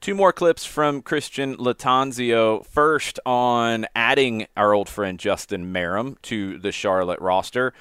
Two 0.00 0.14
more 0.14 0.34
clips 0.34 0.66
from 0.66 1.00
Christian 1.00 1.56
Lattanzio. 1.56 2.64
First 2.66 3.18
on 3.24 3.86
adding 3.96 4.46
our 4.54 4.74
old 4.74 4.88
friend 4.88 5.18
Justin 5.18 5.72
Meram 5.72 6.20
to 6.22 6.58
the 6.58 6.72
Charlotte 6.72 7.20
roster, 7.20 7.72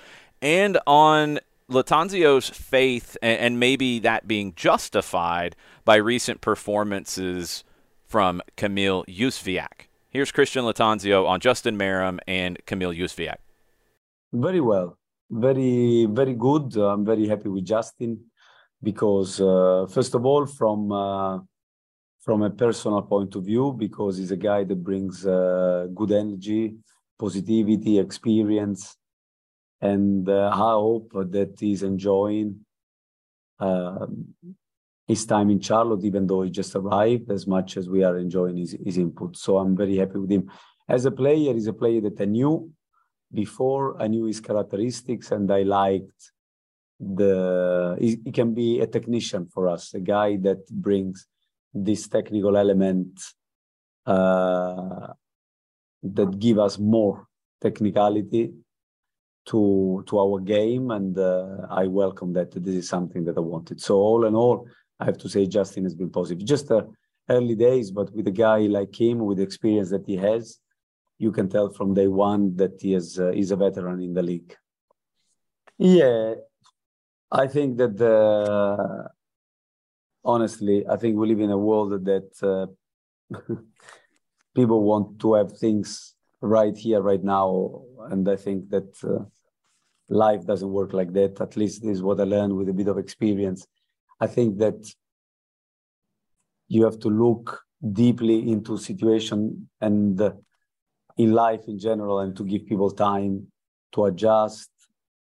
and 0.41 0.79
on 0.88 1.39
Lattanzio's 1.70 2.50
faith 2.50 3.17
and, 3.22 3.39
and 3.39 3.60
maybe 3.60 4.00
that 4.00 4.27
being 4.27 4.53
justified 4.55 5.55
by 5.86 5.96
recent 5.96 6.41
performances 6.41 7.63
from 8.05 8.41
Kamil 8.55 9.03
Jóźwiak. 9.05 9.88
Here's 10.10 10.32
Christian 10.32 10.63
Lattanzio 10.65 11.27
on 11.27 11.39
Justin 11.39 11.77
Meram 11.77 12.20
and 12.27 12.58
Kamil 12.65 12.91
Jóźwiak. 12.91 13.38
Very 14.32 14.62
well, 14.62 14.98
very 15.29 16.05
very 16.05 16.34
good. 16.34 16.75
I'm 16.77 17.05
very 17.05 17.27
happy 17.27 17.50
with 17.50 17.65
Justin 17.65 18.25
because 18.83 19.39
uh, 19.39 19.87
first 19.89 20.13
of 20.13 20.25
all, 20.25 20.45
from 20.45 20.91
uh, 20.91 21.39
from 22.19 22.41
a 22.43 22.49
personal 22.49 23.01
point 23.01 23.35
of 23.35 23.43
view, 23.43 23.73
because 23.77 24.17
he's 24.17 24.31
a 24.31 24.37
guy 24.37 24.63
that 24.63 24.83
brings 24.83 25.25
uh, 25.25 25.87
good 25.93 26.11
energy, 26.11 26.75
positivity, 27.17 27.99
experience, 27.99 28.95
and 29.81 30.29
uh, 30.29 30.49
I 30.53 30.71
hope 30.71 31.11
that 31.13 31.55
he's 31.59 31.83
enjoying 31.83 32.65
um, 33.59 34.33
his 35.07 35.25
time 35.25 35.49
in 35.49 35.59
Charlotte, 35.59 36.05
even 36.05 36.27
though 36.27 36.43
he 36.43 36.49
just 36.49 36.75
arrived, 36.75 37.29
as 37.31 37.45
much 37.45 37.75
as 37.75 37.89
we 37.89 38.03
are 38.03 38.17
enjoying 38.17 38.57
his, 38.57 38.77
his 38.83 38.97
input. 38.97 39.35
So 39.35 39.57
I'm 39.57 39.75
very 39.75 39.97
happy 39.97 40.17
with 40.17 40.31
him. 40.31 40.49
As 40.87 41.05
a 41.05 41.11
player, 41.11 41.53
he's 41.53 41.67
a 41.67 41.73
player 41.73 42.01
that 42.01 42.19
I 42.21 42.25
knew 42.25 42.71
before. 43.33 44.01
I 44.01 44.07
knew 44.07 44.25
his 44.25 44.39
characteristics, 44.39 45.31
and 45.31 45.51
I 45.51 45.63
liked 45.63 46.32
the. 47.15 47.98
He, 48.00 48.19
he 48.25 48.31
can 48.31 48.53
be 48.53 48.79
a 48.79 48.88
technician 48.88 49.48
for 49.48 49.67
us, 49.67 49.93
a 49.93 50.00
guy 50.00 50.38
that 50.38 50.67
brings 50.69 51.27
this 51.74 52.07
technical 52.07 52.55
element 52.57 53.19
uh, 54.05 55.07
that 56.03 56.39
give 56.39 56.60
us 56.60 56.77
more 56.77 57.27
technicality 57.62 58.53
to 59.45 60.03
to 60.07 60.19
our 60.19 60.39
game, 60.39 60.91
and 60.91 61.17
uh, 61.17 61.67
I 61.69 61.88
welcome 61.88 62.33
that. 62.33 62.51
This 62.51 62.75
is 62.75 62.89
something 62.89 63.25
that 63.25 63.38
I 63.38 63.41
wanted. 63.41 63.81
So 63.81 63.95
all 63.95 64.25
in 64.25 64.36
all, 64.36 64.67
I 65.00 65.05
have 65.05 65.17
to 65.19 65.29
say 65.29 65.45
Justin 65.45 65.83
has 65.83 65.95
been 65.95 66.10
positive. 66.10 66.45
Just 66.45 66.72
uh, 66.72 66.83
early 67.29 67.55
days, 67.55 67.91
but 67.91 68.13
with 68.13 68.27
a 68.27 68.31
guy 68.31 68.60
like 68.60 68.95
him, 69.00 69.19
with 69.19 69.38
the 69.38 69.43
experience 69.43 69.89
that 69.91 70.05
he 70.05 70.15
has, 70.17 70.60
you 71.17 71.31
can 71.31 71.50
tell 71.50 71.69
from 71.72 71.93
day 71.93 72.07
one 72.07 72.55
that 72.55 72.81
he 72.81 72.93
is 72.93 73.19
uh, 73.19 73.31
is 73.31 73.51
a 73.51 73.55
veteran 73.55 74.01
in 74.01 74.13
the 74.13 74.24
league. 74.24 74.55
Yeah, 75.77 76.36
I 77.35 77.47
think 77.47 77.77
that 77.77 77.97
the 77.97 79.09
honestly, 80.23 80.85
I 80.87 80.97
think 80.97 81.17
we 81.17 81.27
live 81.27 81.39
in 81.39 81.49
a 81.49 81.57
world 81.57 82.05
that 82.05 82.31
uh, 82.43 82.67
people 84.55 84.83
want 84.83 85.19
to 85.21 85.33
have 85.33 85.57
things 85.57 86.13
right 86.41 86.77
here, 86.77 87.01
right 87.01 87.23
now. 87.23 87.81
And 88.11 88.29
I 88.29 88.35
think 88.35 88.69
that 88.69 89.03
uh, 89.03 89.25
life 90.09 90.45
doesn't 90.45 90.69
work 90.69 90.93
like 90.93 91.11
that. 91.13 91.41
At 91.41 91.57
least 91.57 91.81
this 91.81 91.93
is 91.97 92.03
what 92.03 92.21
I 92.21 92.25
learned 92.25 92.55
with 92.55 92.69
a 92.69 92.73
bit 92.73 92.87
of 92.87 92.99
experience. 92.99 93.65
I 94.19 94.27
think 94.27 94.59
that 94.59 94.93
you 96.67 96.83
have 96.83 96.99
to 96.99 97.09
look 97.09 97.63
deeply 97.91 98.51
into 98.51 98.77
situation 98.77 99.69
and 99.81 100.21
uh, 100.21 100.33
in 101.17 101.33
life 101.33 101.61
in 101.67 101.79
general 101.79 102.19
and 102.19 102.37
to 102.37 102.43
give 102.43 102.67
people 102.67 102.91
time 102.91 103.47
to 103.93 104.05
adjust 104.05 104.69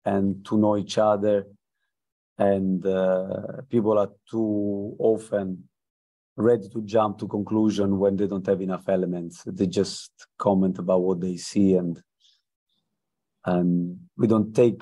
and 0.05 0.45
to 0.45 0.55
know 0.55 0.77
each 0.77 0.99
other 0.99 1.47
and 2.37 2.85
uh, 2.85 3.61
people 3.69 3.97
are 3.97 4.09
too 4.29 4.95
often 4.99 5.67
ready 6.37 6.67
to 6.69 6.81
jump 6.81 7.17
to 7.19 7.27
conclusion 7.27 7.97
when 7.97 8.15
they 8.17 8.27
don't 8.27 8.45
have 8.45 8.61
enough 8.61 8.89
elements. 8.89 9.43
They 9.45 9.67
just 9.67 10.11
comment 10.37 10.79
about 10.79 11.01
what 11.01 11.21
they 11.21 11.37
see 11.37 11.75
and 11.75 12.01
and 13.45 13.99
we 14.17 14.27
don't 14.27 14.53
take 14.55 14.81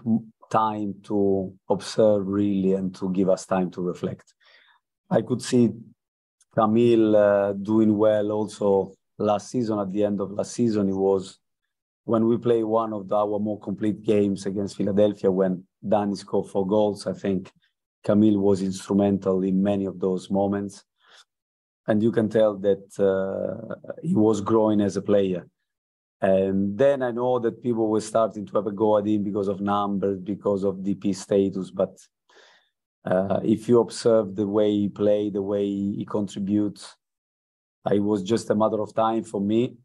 time 0.49 0.95
to 1.03 1.53
observe 1.69 2.25
really 2.27 2.73
and 2.73 2.95
to 2.95 3.11
give 3.11 3.29
us 3.29 3.45
time 3.45 3.69
to 3.71 3.81
reflect. 3.81 4.33
I 5.09 5.21
could 5.21 5.41
see 5.41 5.71
Kamil 6.55 7.15
uh, 7.15 7.53
doing 7.53 7.97
well 7.97 8.31
also 8.31 8.93
last 9.17 9.49
season 9.49 9.79
at 9.79 9.91
the 9.91 10.03
end 10.05 10.21
of 10.21 10.31
last 10.31 10.53
season. 10.53 10.89
It 10.89 10.95
was 10.95 11.39
when 12.05 12.25
we 12.25 12.37
play 12.37 12.63
one 12.63 12.93
of 12.93 13.09
the, 13.09 13.15
our 13.15 13.39
more 13.39 13.59
complete 13.59 14.01
games 14.03 14.45
against 14.45 14.77
philadelphia 14.77 15.31
when 15.31 15.65
Dani 15.85 16.17
scored 16.17 16.49
four 16.49 16.65
goals. 16.65 17.07
I 17.07 17.13
think 17.13 17.51
Kamil 18.03 18.39
was 18.39 18.61
instrumental 18.61 19.43
in 19.43 19.61
many 19.61 19.85
of 19.85 19.99
those 19.99 20.29
moments. 20.29 20.83
And 21.87 22.01
you 22.01 22.11
can 22.11 22.29
tell 22.29 22.55
that 22.59 22.99
uh, 22.99 23.75
he 24.01 24.15
was 24.15 24.41
growing 24.41 24.81
as 24.81 24.95
a 24.95 25.01
player. 25.01 25.47
And 26.21 26.77
then 26.77 27.01
I 27.01 27.11
know 27.11 27.39
that 27.39 27.61
people 27.61 27.89
were 27.89 27.99
starting 27.99 28.45
to 28.45 28.53
have 28.53 28.67
a 28.67 28.71
go 28.71 28.97
at 28.97 29.05
him 29.05 29.23
because 29.23 29.49
of 29.49 29.59
numbers, 29.59 30.19
because 30.19 30.63
of 30.63 30.77
DP 30.77 31.13
status. 31.13 31.69
But 31.69 31.97
uh, 33.03 33.41
if 33.43 33.67
you 33.67 33.81
observe 33.81 34.33
the 34.35 34.47
way 34.47 34.71
he 34.71 34.87
played, 34.87 35.33
the 35.33 35.41
way 35.41 35.65
he 35.65 36.07
contributes, 36.09 36.95
it 37.91 37.99
was 37.99 38.23
just 38.23 38.49
a 38.49 38.55
matter 38.55 38.79
of 38.79 38.95
time 38.95 39.23
for 39.23 39.41
me. 39.41 39.75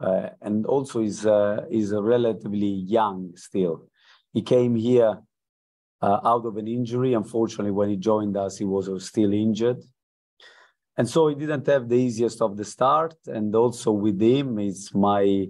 Uh, 0.00 0.30
and 0.42 0.66
also, 0.66 1.00
he's, 1.00 1.24
uh, 1.24 1.64
he's 1.70 1.92
relatively 1.92 2.66
young 2.66 3.30
still 3.36 3.86
he 4.34 4.42
came 4.42 4.74
here 4.74 5.22
uh, 6.02 6.20
out 6.24 6.44
of 6.44 6.56
an 6.56 6.68
injury. 6.68 7.14
Unfortunately, 7.14 7.70
when 7.70 7.88
he 7.88 7.96
joined 7.96 8.36
us, 8.36 8.58
he 8.58 8.64
was 8.64 8.86
still 9.06 9.32
injured. 9.32 9.80
And 10.96 11.08
so 11.08 11.28
he 11.28 11.34
didn't 11.34 11.66
have 11.66 11.88
the 11.88 11.96
easiest 11.96 12.42
of 12.42 12.56
the 12.56 12.64
start. 12.64 13.14
And 13.26 13.54
also 13.54 13.92
with 13.92 14.20
him, 14.20 14.58
it's 14.58 14.92
my, 14.94 15.46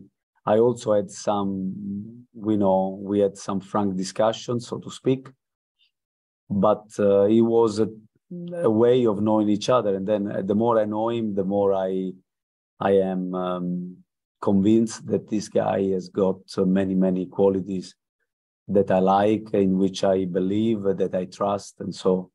I 0.46 0.58
also 0.58 0.92
had 0.92 1.10
some, 1.10 2.26
we 2.34 2.56
know, 2.56 2.98
we 3.02 3.20
had 3.20 3.36
some 3.36 3.60
frank 3.60 3.96
discussions, 3.96 4.68
so 4.68 4.78
to 4.78 4.90
speak. 4.90 5.28
But 6.48 6.84
uh, 6.98 7.24
it 7.24 7.40
was 7.40 7.80
a, 7.80 7.88
a, 8.54 8.70
way 8.70 9.06
of 9.06 9.22
knowing 9.22 9.48
each 9.48 9.70
other. 9.70 9.96
And 9.96 10.06
then 10.06 10.30
uh, 10.30 10.42
the 10.42 10.54
more 10.54 10.78
I 10.78 10.84
know 10.84 11.08
him, 11.08 11.34
the 11.34 11.44
more 11.44 11.74
I, 11.74 12.12
I 12.80 12.92
am 12.92 13.34
um, 13.34 13.96
convinced 14.40 15.06
that 15.06 15.28
this 15.28 15.48
guy 15.48 15.82
has 15.92 16.10
got 16.10 16.36
uh, 16.56 16.64
many, 16.64 16.94
many 16.94 17.26
qualities 17.26 17.94
that 18.68 18.90
I 18.90 18.98
like, 18.98 19.52
in 19.52 19.78
which 19.78 20.04
I 20.04 20.24
believe, 20.24 20.82
that 20.82 21.14
I 21.14 21.26
trust. 21.26 21.76
And 21.80 21.94
so 21.94 22.30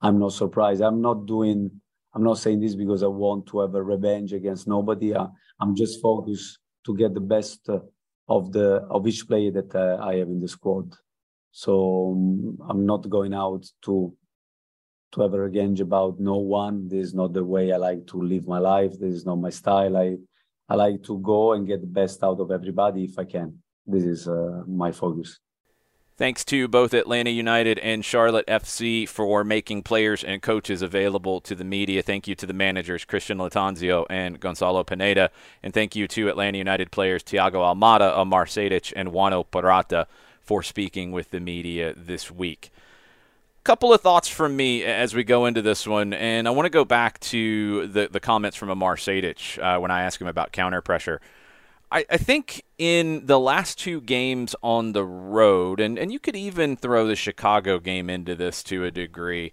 I'm 0.00 0.18
not 0.18 0.32
surprised. 0.32 0.82
I'm 0.82 1.00
not 1.00 1.26
doing, 1.26 1.70
I'm 2.14 2.24
not 2.24 2.38
saying 2.38 2.60
this 2.60 2.74
because 2.74 3.02
I 3.02 3.06
want 3.06 3.46
to 3.46 3.60
have 3.60 3.74
a 3.74 3.82
revenge 3.82 4.32
against 4.32 4.68
nobody. 4.68 5.14
I, 5.14 5.28
am 5.60 5.74
just 5.74 6.02
focused 6.02 6.58
to 6.84 6.96
get 6.96 7.14
the 7.14 7.20
best 7.20 7.68
of 8.28 8.52
the 8.52 8.86
of 8.90 9.06
each 9.06 9.26
player 9.26 9.50
that 9.50 9.74
uh, 9.74 9.98
I 10.02 10.16
have 10.16 10.28
in 10.28 10.40
the 10.40 10.48
squad. 10.48 10.94
So 11.52 12.12
um, 12.12 12.58
I'm 12.68 12.86
not 12.86 13.08
going 13.08 13.34
out 13.34 13.64
to 13.82 14.14
to 15.12 15.22
a 15.22 15.28
revenge 15.28 15.80
about 15.80 16.18
no 16.18 16.36
one. 16.36 16.88
This 16.88 17.08
is 17.08 17.14
not 17.14 17.32
the 17.32 17.44
way 17.44 17.72
I 17.72 17.76
like 17.76 18.06
to 18.08 18.20
live 18.20 18.48
my 18.48 18.58
life. 18.58 18.92
This 18.98 19.14
is 19.14 19.26
not 19.26 19.36
my 19.36 19.50
style. 19.50 19.96
I 19.96 20.16
I 20.68 20.74
like 20.74 21.02
to 21.04 21.18
go 21.18 21.52
and 21.52 21.66
get 21.66 21.80
the 21.80 21.86
best 21.86 22.22
out 22.24 22.40
of 22.40 22.50
everybody 22.50 23.04
if 23.04 23.18
I 23.18 23.24
can. 23.24 23.58
This 23.86 24.04
is 24.04 24.28
uh, 24.28 24.62
my 24.66 24.90
focus. 24.92 25.38
Thanks 26.22 26.44
to 26.44 26.68
both 26.68 26.94
Atlanta 26.94 27.30
United 27.30 27.80
and 27.80 28.04
Charlotte 28.04 28.46
FC 28.46 29.08
for 29.08 29.42
making 29.42 29.82
players 29.82 30.22
and 30.22 30.40
coaches 30.40 30.80
available 30.80 31.40
to 31.40 31.56
the 31.56 31.64
media. 31.64 32.00
Thank 32.00 32.28
you 32.28 32.36
to 32.36 32.46
the 32.46 32.52
managers, 32.52 33.04
Christian 33.04 33.38
Lattanzio 33.38 34.06
and 34.08 34.38
Gonzalo 34.38 34.84
Pineda. 34.84 35.32
And 35.64 35.74
thank 35.74 35.96
you 35.96 36.06
to 36.06 36.28
Atlanta 36.28 36.58
United 36.58 36.92
players 36.92 37.24
Thiago 37.24 37.54
Almada, 37.54 38.16
Amar 38.16 38.44
Sejdic, 38.44 38.92
and 38.94 39.08
Juanjo 39.08 39.44
Purata 39.50 40.06
for 40.40 40.62
speaking 40.62 41.10
with 41.10 41.32
the 41.32 41.40
media 41.40 41.92
this 41.96 42.30
week. 42.30 42.70
Couple 43.64 43.92
of 43.92 44.00
thoughts 44.00 44.28
from 44.28 44.54
me 44.54 44.84
as 44.84 45.14
we 45.16 45.24
go 45.24 45.46
into 45.46 45.60
this 45.60 45.88
one, 45.88 46.12
and 46.12 46.46
I 46.46 46.52
want 46.52 46.66
to 46.66 46.70
go 46.70 46.84
back 46.84 47.18
to 47.18 47.88
the, 47.88 48.06
the 48.06 48.20
comments 48.20 48.56
from 48.56 48.70
Amar 48.70 48.94
Sejdic 48.94 49.58
uh, 49.60 49.80
when 49.80 49.90
I 49.90 50.04
asked 50.04 50.20
him 50.20 50.28
about 50.28 50.52
counter 50.52 50.82
pressure. 50.82 51.20
I, 51.92 52.06
I 52.08 52.16
think 52.16 52.64
in 52.78 53.26
the 53.26 53.38
last 53.38 53.78
two 53.78 54.00
games 54.00 54.56
on 54.62 54.92
the 54.92 55.04
road, 55.04 55.78
and, 55.78 55.98
and 55.98 56.10
you 56.10 56.18
could 56.18 56.34
even 56.34 56.74
throw 56.74 57.06
the 57.06 57.14
Chicago 57.14 57.78
game 57.78 58.08
into 58.08 58.34
this 58.34 58.62
to 58.64 58.84
a 58.84 58.90
degree. 58.90 59.52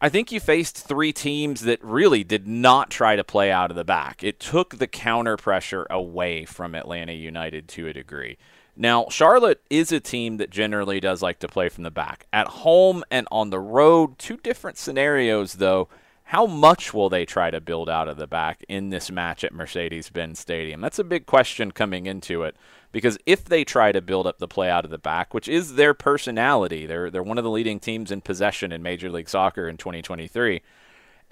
I 0.00 0.08
think 0.08 0.32
you 0.32 0.40
faced 0.40 0.76
three 0.76 1.12
teams 1.12 1.60
that 1.60 1.82
really 1.84 2.24
did 2.24 2.48
not 2.48 2.90
try 2.90 3.14
to 3.16 3.22
play 3.22 3.52
out 3.52 3.70
of 3.70 3.76
the 3.76 3.84
back. 3.84 4.24
It 4.24 4.40
took 4.40 4.78
the 4.78 4.88
counter 4.88 5.36
pressure 5.36 5.86
away 5.90 6.44
from 6.44 6.74
Atlanta 6.74 7.12
United 7.12 7.68
to 7.68 7.86
a 7.86 7.92
degree. 7.92 8.36
Now, 8.76 9.06
Charlotte 9.10 9.60
is 9.68 9.92
a 9.92 10.00
team 10.00 10.38
that 10.38 10.50
generally 10.50 11.00
does 11.00 11.22
like 11.22 11.38
to 11.40 11.48
play 11.48 11.68
from 11.68 11.84
the 11.84 11.90
back. 11.90 12.26
At 12.32 12.48
home 12.48 13.04
and 13.10 13.28
on 13.30 13.50
the 13.50 13.60
road, 13.60 14.18
two 14.18 14.38
different 14.38 14.78
scenarios, 14.78 15.54
though. 15.54 15.88
How 16.30 16.46
much 16.46 16.94
will 16.94 17.08
they 17.08 17.26
try 17.26 17.50
to 17.50 17.60
build 17.60 17.90
out 17.90 18.06
of 18.06 18.16
the 18.16 18.28
back 18.28 18.64
in 18.68 18.90
this 18.90 19.10
match 19.10 19.42
at 19.42 19.52
Mercedes 19.52 20.10
Benz 20.10 20.38
Stadium? 20.38 20.80
That's 20.80 21.00
a 21.00 21.02
big 21.02 21.26
question 21.26 21.72
coming 21.72 22.06
into 22.06 22.44
it 22.44 22.54
because 22.92 23.18
if 23.26 23.46
they 23.46 23.64
try 23.64 23.90
to 23.90 24.00
build 24.00 24.28
up 24.28 24.38
the 24.38 24.46
play 24.46 24.70
out 24.70 24.84
of 24.84 24.92
the 24.92 24.96
back, 24.96 25.34
which 25.34 25.48
is 25.48 25.74
their 25.74 25.92
personality, 25.92 26.86
they're, 26.86 27.10
they're 27.10 27.20
one 27.20 27.36
of 27.36 27.42
the 27.42 27.50
leading 27.50 27.80
teams 27.80 28.12
in 28.12 28.20
possession 28.20 28.70
in 28.70 28.80
Major 28.80 29.10
League 29.10 29.28
Soccer 29.28 29.68
in 29.68 29.76
2023. 29.76 30.62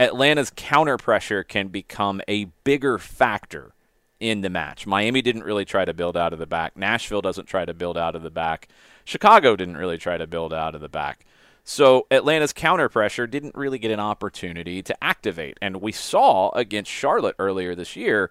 Atlanta's 0.01 0.51
counter 0.57 0.97
pressure 0.97 1.45
can 1.45 1.69
become 1.69 2.21
a 2.27 2.47
bigger 2.65 2.99
factor 2.99 3.75
in 4.19 4.41
the 4.41 4.51
match. 4.51 4.85
Miami 4.85 5.23
didn't 5.23 5.45
really 5.45 5.65
try 5.65 5.85
to 5.85 5.95
build 5.95 6.17
out 6.17 6.33
of 6.33 6.41
the 6.41 6.45
back. 6.47 6.77
Nashville 6.77 7.23
doesn't 7.23 7.47
try 7.47 7.65
to 7.65 7.73
build 7.73 7.97
out 7.97 8.17
of 8.17 8.25
the 8.25 8.33
back. 8.33 8.67
Chicago 9.05 9.55
didn't 9.55 9.77
really 9.77 9.97
try 9.97 10.19
to 10.19 10.27
build 10.27 10.53
out 10.53 10.75
of 10.75 10.81
the 10.81 10.89
back. 10.89 11.25
So 11.71 12.07
Atlanta's 12.11 12.55
counter 12.55 12.89
pressure 12.89 13.27
didn't 13.27 13.55
really 13.55 13.79
get 13.79 13.91
an 13.91 14.01
opportunity 14.01 14.83
to 14.83 15.05
activate. 15.05 15.59
And 15.61 15.83
we 15.83 15.93
saw 15.93 16.51
against 16.53 16.91
Charlotte 16.91 17.37
earlier 17.39 17.75
this 17.75 17.95
year 17.95 18.31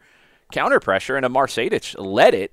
counter 0.51 0.79
pressure, 0.79 1.15
and 1.15 1.23
Amar 1.23 1.45
Sejdic 1.45 1.93
led 2.03 2.33
it 2.33 2.51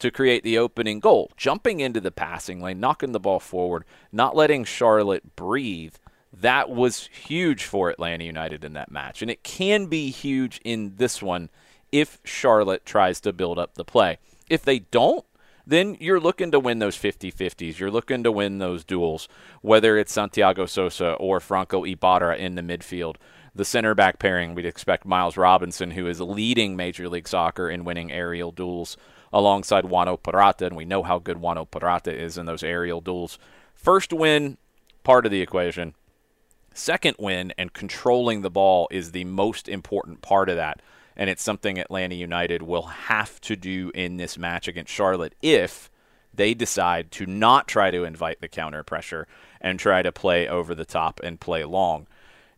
to 0.00 0.10
create 0.10 0.42
the 0.42 0.58
opening 0.58 1.00
goal, 1.00 1.30
jumping 1.38 1.80
into 1.80 1.98
the 1.98 2.10
passing 2.10 2.60
lane, 2.60 2.78
knocking 2.78 3.12
the 3.12 3.18
ball 3.18 3.40
forward, 3.40 3.86
not 4.12 4.36
letting 4.36 4.64
Charlotte 4.64 5.34
breathe. 5.34 5.94
That 6.30 6.68
was 6.68 7.06
huge 7.06 7.64
for 7.64 7.88
Atlanta 7.88 8.24
United 8.24 8.64
in 8.64 8.74
that 8.74 8.90
match. 8.90 9.22
And 9.22 9.30
it 9.30 9.42
can 9.42 9.86
be 9.86 10.10
huge 10.10 10.60
in 10.62 10.96
this 10.96 11.22
one 11.22 11.48
if 11.90 12.20
Charlotte 12.22 12.84
tries 12.84 13.18
to 13.22 13.32
build 13.32 13.58
up 13.58 13.76
the 13.76 13.84
play. 13.84 14.18
If 14.50 14.62
they 14.62 14.80
don't, 14.80 15.24
then 15.68 15.98
you're 16.00 16.18
looking 16.18 16.50
to 16.50 16.58
win 16.58 16.78
those 16.78 16.96
50 16.96 17.30
50s. 17.30 17.78
You're 17.78 17.90
looking 17.90 18.22
to 18.22 18.32
win 18.32 18.56
those 18.56 18.84
duels, 18.84 19.28
whether 19.60 19.98
it's 19.98 20.12
Santiago 20.12 20.64
Sosa 20.64 21.12
or 21.12 21.40
Franco 21.40 21.84
Ibarra 21.84 22.36
in 22.36 22.54
the 22.54 22.62
midfield. 22.62 23.16
The 23.54 23.66
center 23.66 23.94
back 23.94 24.18
pairing, 24.18 24.54
we'd 24.54 24.64
expect 24.64 25.04
Miles 25.04 25.36
Robinson, 25.36 25.90
who 25.90 26.06
is 26.06 26.22
leading 26.22 26.74
Major 26.74 27.06
League 27.06 27.28
Soccer 27.28 27.68
in 27.68 27.84
winning 27.84 28.10
aerial 28.10 28.50
duels, 28.50 28.96
alongside 29.30 29.84
Juan 29.84 30.06
Purata, 30.16 30.64
and 30.66 30.76
we 30.76 30.86
know 30.86 31.02
how 31.02 31.18
good 31.18 31.38
Juan 31.38 31.62
Purata 31.66 32.14
is 32.14 32.38
in 32.38 32.46
those 32.46 32.62
aerial 32.62 33.02
duels. 33.02 33.38
First 33.74 34.10
win, 34.10 34.56
part 35.04 35.26
of 35.26 35.32
the 35.32 35.42
equation. 35.42 35.94
Second 36.72 37.16
win 37.18 37.52
and 37.58 37.74
controlling 37.74 38.40
the 38.40 38.50
ball 38.50 38.88
is 38.90 39.12
the 39.12 39.24
most 39.24 39.68
important 39.68 40.22
part 40.22 40.48
of 40.48 40.56
that 40.56 40.80
and 41.18 41.28
it's 41.28 41.42
something 41.42 41.78
Atlanta 41.78 42.14
United 42.14 42.62
will 42.62 42.86
have 42.86 43.40
to 43.42 43.56
do 43.56 43.90
in 43.94 44.16
this 44.16 44.38
match 44.38 44.68
against 44.68 44.92
Charlotte 44.92 45.34
if 45.42 45.90
they 46.32 46.54
decide 46.54 47.10
to 47.10 47.26
not 47.26 47.66
try 47.66 47.90
to 47.90 48.04
invite 48.04 48.40
the 48.40 48.48
counter 48.48 48.84
pressure 48.84 49.26
and 49.60 49.80
try 49.80 50.00
to 50.00 50.12
play 50.12 50.48
over 50.48 50.74
the 50.74 50.84
top 50.84 51.20
and 51.24 51.40
play 51.40 51.64
long. 51.64 52.06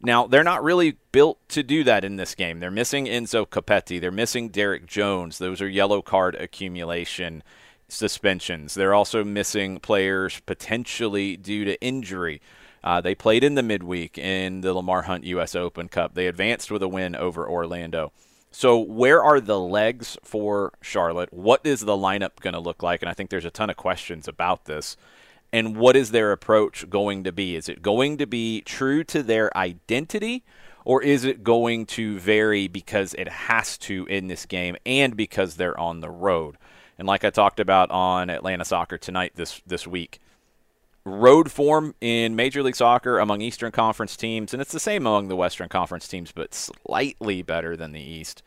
Now, 0.03 0.27
they're 0.27 0.45
not 0.45 0.63
really 0.63 0.97
built 1.13 1.39
to 1.51 1.63
do 1.63 1.85
that 1.85 2.05
in 2.05 2.17
this 2.17 2.35
game. 2.35 2.61
They're 2.61 2.71
missing 2.71 3.07
Enzo 3.07 3.47
Copetti. 3.47 4.01
They're 4.01 4.11
missing 4.11 4.49
Derrick 4.49 4.87
Jones. 4.87 5.39
Those 5.39 5.61
are 5.61 5.69
yellow 5.69 6.03
card 6.03 6.35
accumulation 6.35 7.43
suspensions. 7.89 8.75
They're 8.75 8.95
also 8.95 9.25
missing 9.25 9.79
players 9.79 10.41
potentially 10.47 11.37
due 11.37 11.65
to 11.65 11.81
injury. 11.83 12.41
Uh, 12.83 13.01
they 13.01 13.15
played 13.15 13.45
in 13.45 13.57
the 13.57 13.63
midweek 13.63 14.17
in 14.17 14.63
the 14.63 14.73
Lamar 14.73 15.03
Hunt 15.03 15.25
U.S. 15.25 15.55
Open 15.55 15.89
Cup. 15.89 16.15
They 16.15 16.27
advanced 16.27 16.71
with 16.71 16.83
a 16.83 16.89
win 16.89 17.15
over 17.15 17.49
Orlando. 17.49 18.13
So, 18.53 18.79
where 18.79 19.23
are 19.23 19.41
the 19.41 19.61
legs 19.61 20.19
for 20.25 20.73
Charlotte? 20.83 21.33
What 21.33 21.61
is 21.65 21.81
the 21.81 21.97
lineup 21.97 22.41
going 22.41 22.55
to 22.55 22.61
look 22.61 22.83
like? 22.83 23.01
And 23.01 23.09
I 23.09 23.15
think 23.15 23.31
there's 23.31 23.45
a 23.45 23.51
ton 23.51 23.71
of 23.71 23.77
questions 23.77 24.27
about 24.27 24.65
this. 24.65 24.97
And 25.53 25.77
what 25.77 25.97
is 25.97 26.11
their 26.11 26.33
approach 26.33 26.89
going 26.91 27.25
to 27.25 27.33
be? 27.33 27.55
Is 27.57 27.69
it 27.69 27.83
going 27.83 28.19
to 28.19 28.27
be 28.27 28.63
true 28.63 29.05
to 29.05 29.23
their 29.23 29.57
identity, 29.57 30.45
or 30.85 31.03
is 31.03 31.25
it 31.25 31.45
going 31.45 31.87
to 31.87 32.19
vary 32.19 32.67
because 32.69 33.15
it 33.15 33.29
has 33.29 33.79
to 33.79 34.07
in 34.07 34.29
this 34.29 34.47
game 34.47 34.77
and 34.85 35.17
because 35.17 35.57
they're 35.57 35.79
on 35.79 36.01
the 36.01 36.11
road? 36.11 36.57
And 36.99 37.07
like 37.07 37.25
I 37.25 37.31
talked 37.31 37.61
about 37.61 37.91
on 37.91 38.31
Atlanta 38.31 38.65
Soccer 38.65 38.99
tonight 38.99 39.33
this 39.35 39.63
this 39.67 39.87
week, 39.87 40.21
road 41.05 41.51
form 41.51 41.95
in 42.01 42.37
Major 42.37 42.63
League 42.63 42.77
Soccer 42.77 43.19
among 43.19 43.41
Eastern 43.41 43.73
Conference 43.73 44.17
teams, 44.17 44.53
and 44.53 44.61
it's 44.61 44.73
the 44.73 44.81
same 44.81 45.07
among 45.07 45.29
the 45.29 45.37
Western 45.37 45.69
Conference 45.69 46.07
teams, 46.07 46.33
but 46.33 46.55
slightly 46.55 47.43
better 47.43 47.77
than 47.77 47.93
the 47.93 48.01
East. 48.01 48.43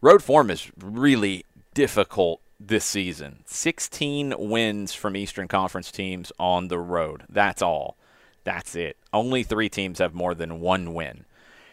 Road 0.00 0.22
form 0.22 0.50
is 0.50 0.70
really 0.76 1.44
difficult 1.74 2.40
this 2.58 2.84
season. 2.84 3.42
16 3.46 4.34
wins 4.38 4.94
from 4.94 5.16
Eastern 5.16 5.48
Conference 5.48 5.90
teams 5.90 6.32
on 6.38 6.68
the 6.68 6.78
road. 6.78 7.24
That's 7.28 7.62
all. 7.62 7.96
That's 8.44 8.74
it. 8.74 8.96
Only 9.12 9.42
three 9.42 9.68
teams 9.68 9.98
have 9.98 10.14
more 10.14 10.34
than 10.34 10.60
one 10.60 10.94
win. 10.94 11.24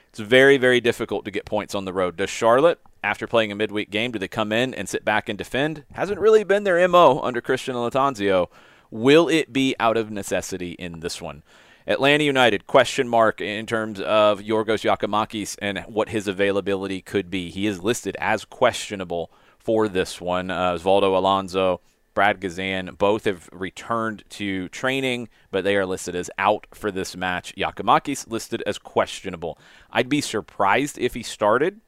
It's 0.10 0.20
very, 0.20 0.58
very 0.58 0.82
difficult 0.82 1.26
to 1.26 1.32
get 1.32 1.46
points 1.46 1.76
on 1.76 1.86
the 1.86 1.94
road. 1.94 2.18
Does 2.18 2.30
Charlotte, 2.30 2.80
after 3.04 3.28
playing 3.28 3.52
a 3.52 3.56
midweek 3.56 3.92
game, 3.92 4.12
do 4.12 4.20
they 4.20 4.28
come 4.28 4.52
in 4.52 4.74
and 4.74 4.90
sit 4.90 5.06
back 5.06 5.30
and 5.30 5.38
defend? 5.38 5.84
Hasn't 5.94 6.20
really 6.20 6.44
been 6.44 6.64
their 6.64 6.88
MO 6.88 7.20
under 7.22 7.42
Christian 7.42 7.76
Lattanzio. 7.76 8.48
Will 8.92 9.28
it 9.28 9.54
be 9.54 9.76
out 9.80 9.98
of 9.98 10.10
necessity 10.10 10.72
in 10.72 11.00
this 11.02 11.22
one? 11.22 11.44
Atlanta 11.88 12.24
United, 12.24 12.68
question 12.68 13.08
mark 13.08 13.42
in 13.42 13.66
terms 13.66 14.00
of 14.00 14.42
Yorgos 14.42 14.84
Giakoumakis 14.84 15.58
and 15.62 15.80
what 15.88 16.10
his 16.10 16.28
availability 16.28 17.02
could 17.02 17.32
be. 17.32 17.50
He 17.50 17.66
is 17.66 17.82
listed 17.82 18.16
as 18.20 18.46
questionable 18.46 19.32
for 19.58 19.88
this 19.88 20.22
one. 20.22 20.52
Uh, 20.52 20.74
Osvaldo 20.74 21.16
Alonso, 21.16 21.82
Brad 22.14 22.42
Guzan, 22.42 22.98
both 22.98 23.26
have 23.26 23.50
returned 23.52 24.24
to 24.30 24.70
training, 24.70 25.30
but 25.52 25.64
they 25.64 25.76
are 25.76 25.86
listed 25.86 26.16
as 26.16 26.30
out 26.38 26.68
for 26.74 26.92
this 26.92 27.16
match. 27.16 27.54
Giakoumakis 27.56 28.30
listed 28.30 28.62
as 28.68 28.78
questionable. 28.78 29.58
I'd 29.92 30.10
be 30.10 30.22
surprised 30.22 30.98
if 30.98 31.14
he 31.14 31.24
started, 31.24 31.82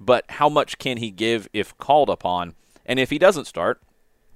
but 0.00 0.24
how 0.28 0.48
much 0.48 0.78
can 0.78 0.98
he 0.98 1.10
give 1.10 1.48
if 1.52 1.76
called 1.78 2.10
upon? 2.10 2.54
And 2.86 2.98
if 2.98 3.10
he 3.10 3.18
doesn't 3.18 3.46
start, 3.46 3.80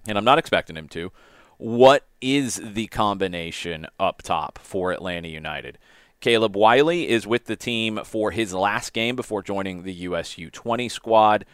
and 0.06 0.18
I'm 0.18 0.24
not 0.24 0.38
expecting 0.38 0.76
him 0.76 0.88
to, 0.90 1.12
what 1.58 2.06
is 2.20 2.60
the 2.64 2.86
combination 2.86 3.86
up 3.98 4.22
top 4.22 4.58
for 4.62 4.92
Atlanta 4.92 5.28
United? 5.28 5.78
Caleb 6.20 6.56
Wiley 6.56 7.08
is 7.08 7.26
with 7.26 7.44
the 7.44 7.56
team 7.56 8.00
for 8.04 8.30
his 8.30 8.54
last 8.54 8.92
game 8.92 9.14
before 9.14 9.42
joining 9.42 9.82
the 9.82 9.92
USU 9.92 10.50
20 10.50 10.88
squad. 10.88 11.44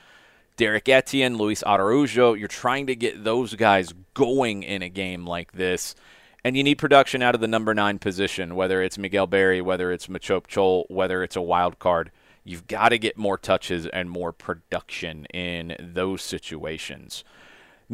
Derrick 0.56 0.88
Etienne, 0.88 1.36
Luis 1.36 1.62
Araujo, 1.64 2.34
you're 2.34 2.48
trying 2.48 2.86
to 2.86 2.94
get 2.94 3.24
those 3.24 3.54
guys 3.54 3.92
going 4.14 4.62
in 4.62 4.82
a 4.82 4.88
game 4.88 5.26
like 5.26 5.52
this. 5.52 5.94
And 6.44 6.56
you 6.56 6.62
need 6.62 6.76
production 6.76 7.22
out 7.22 7.34
of 7.34 7.40
the 7.40 7.48
number 7.48 7.74
nine 7.74 7.98
position, 7.98 8.54
whether 8.54 8.82
it's 8.82 8.98
Miguel 8.98 9.26
Berry, 9.26 9.60
whether 9.60 9.90
it's 9.90 10.06
Machop 10.06 10.46
Chol, 10.46 10.84
whether 10.88 11.22
it's 11.22 11.36
a 11.36 11.42
wild 11.42 11.78
card. 11.78 12.10
You've 12.44 12.66
got 12.66 12.90
to 12.90 12.98
get 12.98 13.16
more 13.16 13.38
touches 13.38 13.86
and 13.86 14.10
more 14.10 14.32
production 14.32 15.24
in 15.26 15.74
those 15.80 16.20
situations. 16.20 17.24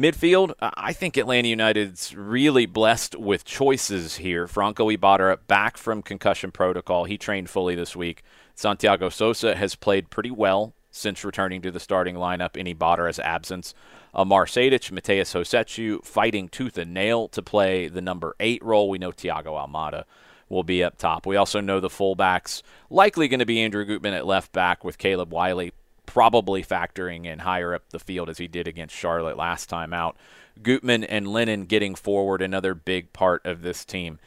Midfield, 0.01 0.53
I 0.59 0.93
think 0.93 1.15
Atlanta 1.15 1.49
United's 1.49 2.15
really 2.15 2.65
blessed 2.65 3.15
with 3.19 3.45
choices 3.45 4.17
here. 4.17 4.47
Franco 4.47 4.89
Ibarra 4.89 5.37
back 5.45 5.77
from 5.77 6.01
concussion 6.01 6.51
protocol. 6.51 7.03
He 7.03 7.19
trained 7.19 7.51
fully 7.51 7.75
this 7.75 7.95
week. 7.95 8.23
Santiago 8.55 9.09
Sosa 9.09 9.55
has 9.55 9.75
played 9.75 10.09
pretty 10.09 10.31
well 10.31 10.73
since 10.89 11.23
returning 11.23 11.61
to 11.61 11.69
the 11.69 11.79
starting 11.79 12.15
lineup 12.15 12.57
in 12.57 12.65
Ibarra's 12.65 13.19
absence. 13.19 13.75
Amar 14.15 14.45
Sejdic, 14.47 14.91
Matheus 14.91 15.35
Rossetto 15.35 16.03
fighting 16.03 16.49
tooth 16.49 16.79
and 16.79 16.95
nail 16.95 17.27
to 17.27 17.43
play 17.43 17.87
the 17.87 18.01
number 18.01 18.35
eight 18.39 18.63
role. 18.63 18.89
We 18.89 18.97
know 18.97 19.11
Thiago 19.11 19.53
Almada 19.55 20.05
will 20.49 20.63
be 20.63 20.83
up 20.83 20.97
top. 20.97 21.27
We 21.27 21.35
also 21.35 21.61
know 21.61 21.79
the 21.79 21.89
fullbacks 21.89 22.63
likely 22.89 23.27
going 23.27 23.39
to 23.39 23.45
be 23.45 23.61
Andrew 23.61 23.85
Gutman 23.85 24.15
at 24.15 24.25
left 24.25 24.51
back 24.51 24.83
with 24.83 24.97
Caleb 24.97 25.31
Wiley 25.31 25.73
probably 26.11 26.61
factoring 26.61 27.25
in 27.25 27.39
higher 27.39 27.73
up 27.73 27.87
the 27.91 27.97
field 27.97 28.29
as 28.29 28.37
he 28.37 28.45
did 28.45 28.67
against 28.67 28.93
Charlotte 28.93 29.37
last 29.37 29.69
time 29.69 29.93
out. 29.93 30.17
Gutman 30.61 31.05
and 31.05 31.25
Lennon 31.25 31.63
getting 31.63 31.95
forward, 31.95 32.41
another 32.41 32.75
big 32.75 33.13
part 33.13 33.45
of 33.45 33.61
this 33.61 33.85
team. 33.85 34.19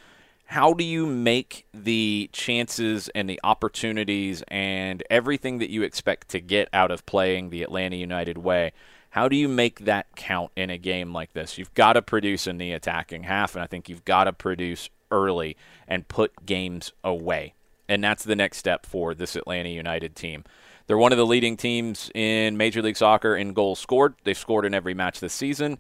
How 0.47 0.73
do 0.73 0.83
you 0.83 1.05
make 1.05 1.67
the 1.75 2.31
chances 2.33 3.11
and 3.11 3.29
the 3.29 3.39
opportunities 3.45 4.43
and 4.49 5.03
everything 5.11 5.59
that 5.59 5.69
you 5.69 5.83
expect 5.83 6.29
to 6.29 6.41
get 6.41 6.71
out 6.73 6.91
of 6.91 7.05
playing 7.05 7.51
the 7.51 7.63
Atlanta 7.63 7.97
United 7.97 8.39
way? 8.39 8.73
How 9.11 9.29
do 9.29 9.37
you 9.37 9.47
make 9.47 9.81
that 9.81 10.07
count 10.17 10.53
in 10.57 10.71
a 10.71 10.79
game 10.79 11.13
like 11.13 11.35
this? 11.35 11.59
You've 11.59 11.75
got 11.75 11.93
to 11.93 12.03
produce 12.03 12.47
in 12.47 12.57
the 12.57 12.73
attacking 12.73 13.25
half, 13.25 13.55
and 13.55 13.63
I 13.63 13.67
think 13.67 13.91
you've 13.91 14.07
got 14.07 14.25
to 14.25 14.33
produce 14.33 14.89
early 15.11 15.59
and 15.87 16.09
put 16.09 16.47
games 16.47 16.93
away. 17.05 17.53
And 17.87 18.03
that's 18.03 18.25
the 18.25 18.37
next 18.37 18.57
step 18.57 18.87
for 18.87 19.15
this 19.15 19.37
Atlanta 19.37 19.69
United 19.69 20.17
team. 20.17 20.45
They're 20.87 20.99
one 20.99 21.13
of 21.13 21.19
the 21.19 21.27
leading 21.27 21.57
teams 21.57 22.11
in 22.15 22.57
Major 22.57 22.83
League 22.83 22.97
Soccer 22.97 23.37
in 23.37 23.53
goals 23.53 23.79
scored. 23.79 24.15
They've 24.25 24.37
scored 24.37 24.65
in 24.65 24.75
every 24.75 24.95
match 24.95 25.21
this 25.21 25.33
season. 25.33 25.79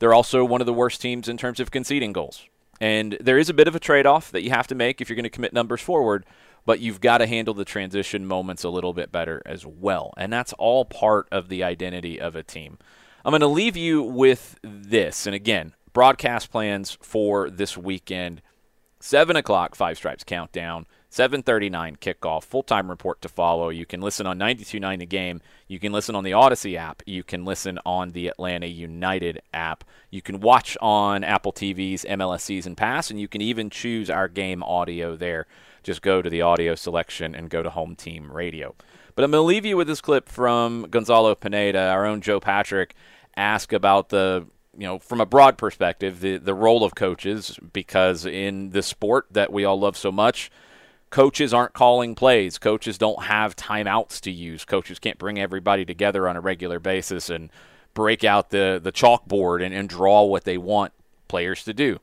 They're 0.00 0.14
also 0.14 0.44
one 0.44 0.60
of 0.60 0.66
the 0.66 0.72
worst 0.72 1.00
teams 1.00 1.28
in 1.28 1.36
terms 1.36 1.60
of 1.60 1.70
conceding 1.70 2.12
goals. 2.12 2.44
And 2.80 3.16
there 3.20 3.38
is 3.38 3.48
a 3.48 3.54
bit 3.54 3.68
of 3.68 3.76
a 3.76 3.80
trade 3.80 4.06
off 4.06 4.30
that 4.32 4.42
you 4.42 4.50
have 4.50 4.66
to 4.66 4.74
make 4.74 5.00
if 5.00 5.08
you're 5.08 5.16
going 5.16 5.22
to 5.24 5.30
commit 5.30 5.52
numbers 5.52 5.80
forward, 5.80 6.26
but 6.66 6.80
you've 6.80 7.00
got 7.00 7.18
to 7.18 7.26
handle 7.26 7.54
the 7.54 7.64
transition 7.64 8.26
moments 8.26 8.64
a 8.64 8.68
little 8.68 8.92
bit 8.92 9.12
better 9.12 9.40
as 9.46 9.64
well. 9.64 10.12
And 10.16 10.32
that's 10.32 10.52
all 10.54 10.84
part 10.84 11.28
of 11.30 11.48
the 11.48 11.62
identity 11.62 12.20
of 12.20 12.34
a 12.34 12.42
team. 12.42 12.78
I'm 13.24 13.30
going 13.30 13.40
to 13.40 13.46
leave 13.46 13.76
you 13.76 14.02
with 14.02 14.58
this. 14.62 15.26
And 15.26 15.34
again, 15.34 15.74
broadcast 15.92 16.50
plans 16.50 16.98
for 17.00 17.48
this 17.48 17.76
weekend 17.76 18.42
7 18.98 19.34
o'clock, 19.34 19.74
Five 19.74 19.96
Stripes 19.96 20.24
Countdown. 20.24 20.86
7:39 21.12 21.98
kickoff. 21.98 22.44
Full-time 22.44 22.88
report 22.88 23.20
to 23.20 23.28
follow. 23.28 23.68
You 23.68 23.84
can 23.84 24.00
listen 24.00 24.26
on 24.26 24.38
92.9 24.38 24.98
The 24.98 25.06
Game. 25.06 25.42
You 25.68 25.78
can 25.78 25.92
listen 25.92 26.14
on 26.14 26.24
the 26.24 26.30
Audacy 26.30 26.74
app. 26.74 27.02
You 27.04 27.22
can 27.22 27.44
listen 27.44 27.78
on 27.84 28.12
the 28.12 28.28
Atlanta 28.28 28.66
United 28.66 29.42
app. 29.52 29.84
You 30.10 30.22
can 30.22 30.40
watch 30.40 30.74
on 30.80 31.22
Apple 31.22 31.52
TV's 31.52 32.06
MLS 32.06 32.40
Season 32.40 32.74
Pass, 32.74 33.10
and 33.10 33.20
you 33.20 33.28
can 33.28 33.42
even 33.42 33.68
choose 33.68 34.08
our 34.08 34.26
game 34.26 34.62
audio 34.62 35.14
there. 35.14 35.46
Just 35.82 36.00
go 36.00 36.22
to 36.22 36.30
the 36.30 36.40
audio 36.40 36.74
selection 36.74 37.34
and 37.34 37.50
go 37.50 37.62
to 37.62 37.68
Home 37.68 37.94
Team 37.94 38.32
Radio. 38.32 38.74
But 39.14 39.24
I'm 39.24 39.32
going 39.32 39.42
to 39.42 39.46
leave 39.46 39.66
you 39.66 39.76
with 39.76 39.88
this 39.88 40.00
clip 40.00 40.30
from 40.30 40.86
Gonzalo 40.90 41.34
Pineda, 41.34 41.90
our 41.90 42.06
own 42.06 42.22
Joe 42.22 42.40
Patrick, 42.40 42.94
ask 43.36 43.72
about 43.74 44.08
the 44.08 44.46
you 44.74 44.86
know, 44.86 44.98
from 44.98 45.20
a 45.20 45.26
broad 45.26 45.58
perspective, 45.58 46.20
the 46.20 46.38
the 46.38 46.54
role 46.54 46.82
of 46.82 46.94
coaches 46.94 47.58
because 47.74 48.24
in 48.24 48.70
the 48.70 48.82
sport 48.82 49.26
that 49.30 49.52
we 49.52 49.66
all 49.66 49.78
love 49.78 49.98
so 49.98 50.10
much, 50.10 50.50
coaches 51.12 51.52
aren't 51.54 51.74
calling 51.74 52.16
plays. 52.16 52.58
Coaches 52.58 52.98
don't 52.98 53.24
have 53.24 53.54
timeouts 53.54 54.20
to 54.22 54.32
use. 54.32 54.64
Coaches 54.64 54.98
can't 54.98 55.18
bring 55.18 55.38
everybody 55.38 55.84
together 55.84 56.26
on 56.26 56.36
a 56.36 56.40
regular 56.40 56.80
basis 56.80 57.30
and 57.30 57.50
break 57.94 58.24
out 58.24 58.50
the, 58.50 58.80
the 58.82 58.90
chalkboard 58.90 59.64
and, 59.64 59.72
and 59.72 59.88
draw 59.88 60.24
what 60.24 60.44
they 60.44 60.58
want 60.58 60.92
players 61.28 61.62
to 61.64 61.74
do. 61.74 62.00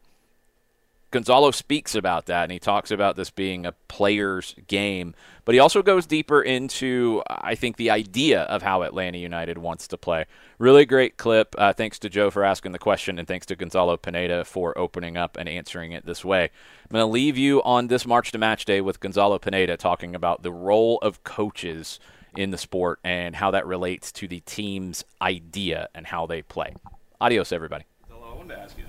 Gonzalo 1.11 1.49
speaks 1.51 1.95
about 1.95 2.27
that, 2.27 2.43
and 2.43 2.51
he 2.51 2.59
talks 2.59 2.91
about 2.91 3.15
this 3.15 3.31
being 3.31 3.65
a 3.65 3.71
player's 3.87 4.55
game. 4.67 5.15
But 5.43 5.55
he 5.55 5.59
also 5.59 5.81
goes 5.81 6.05
deeper 6.05 6.41
into, 6.41 7.23
I 7.27 7.55
think, 7.55 7.77
the 7.77 7.89
idea 7.89 8.41
of 8.43 8.61
how 8.61 8.83
Atlanta 8.83 9.17
United 9.17 9.57
wants 9.57 9.87
to 9.87 9.97
play. 9.97 10.25
Really 10.59 10.85
great 10.85 11.17
clip. 11.17 11.55
Uh, 11.57 11.73
thanks 11.73 11.97
to 11.99 12.09
Joe 12.09 12.29
for 12.29 12.43
asking 12.43 12.73
the 12.73 12.79
question, 12.79 13.17
and 13.17 13.27
thanks 13.27 13.47
to 13.47 13.55
Gonzalo 13.55 13.97
Pineda 13.97 14.45
for 14.45 14.77
opening 14.77 15.17
up 15.17 15.37
and 15.37 15.49
answering 15.49 15.93
it 15.93 16.05
this 16.05 16.23
way. 16.23 16.43
I'm 16.43 16.91
going 16.91 17.01
to 17.01 17.11
leave 17.11 17.37
you 17.37 17.63
on 17.63 17.87
this 17.87 18.05
March 18.05 18.31
to 18.33 18.37
Match 18.37 18.65
Day 18.65 18.79
with 18.79 18.99
Gonzalo 18.99 19.39
Pineda 19.39 19.77
talking 19.77 20.13
about 20.13 20.43
the 20.43 20.51
role 20.51 20.99
of 21.01 21.23
coaches 21.23 21.99
in 22.35 22.51
the 22.51 22.57
sport 22.57 22.99
and 23.03 23.35
how 23.35 23.49
that 23.51 23.65
relates 23.65 24.11
to 24.11 24.27
the 24.27 24.41
team's 24.41 25.03
idea 25.19 25.89
and 25.95 26.05
how 26.05 26.27
they 26.27 26.43
play. 26.43 26.75
Adios, 27.19 27.51
everybody. 27.51 27.85
I 28.11 28.35
wanted 28.35 28.55
to 28.55 28.61
ask 28.61 28.77
you 28.77 28.85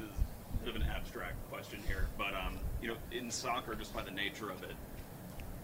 soccer, 3.30 3.74
just 3.74 3.94
by 3.94 4.02
the 4.02 4.10
nature 4.10 4.50
of 4.50 4.62
it, 4.62 4.74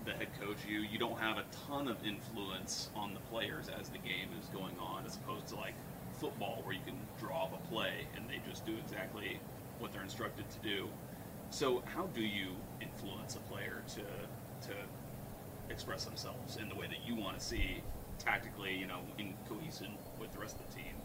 the 0.05 0.12
head 0.12 0.29
coach, 0.40 0.59
you 0.68 0.81
you 0.81 0.98
don't 0.98 1.18
have 1.18 1.38
a 1.38 1.44
ton 1.68 1.88
of 1.88 1.96
influence 2.07 2.90
on 2.94 3.12
the 3.14 3.20
players 3.31 3.66
as 3.81 3.88
the 3.88 3.98
game 3.98 4.29
is 4.40 4.48
going 4.48 4.76
on, 4.79 5.05
as 5.05 5.16
opposed 5.16 5.48
to 5.48 5.57
like 5.57 5.74
football, 6.12 6.62
where 6.64 6.74
you 6.74 6.81
can 6.85 6.96
draw 7.18 7.44
up 7.44 7.52
a 7.52 7.68
play 7.68 8.07
and 8.14 8.24
they 8.29 8.40
just 8.48 8.64
do 8.64 8.74
exactly 8.85 9.38
what 9.79 9.92
they're 9.92 10.02
instructed 10.02 10.44
to 10.50 10.59
do. 10.61 10.88
So, 11.50 11.83
how 11.87 12.07
do 12.14 12.22
you 12.22 12.52
influence 12.81 13.37
a 13.37 13.40
player 13.52 13.83
to 13.94 14.68
to 14.68 14.74
express 15.70 16.05
themselves 16.05 16.57
in 16.57 16.68
the 16.68 16.74
way 16.74 16.87
that 16.87 17.07
you 17.07 17.16
want 17.16 17.38
to 17.38 17.44
see 17.44 17.83
tactically, 18.18 18.74
you 18.74 18.87
know, 18.87 19.00
in 19.18 19.35
cohesion 19.48 19.92
with 20.20 20.33
the 20.33 20.38
rest 20.38 20.59
of 20.61 20.66
the 20.68 20.74
team? 20.74 20.95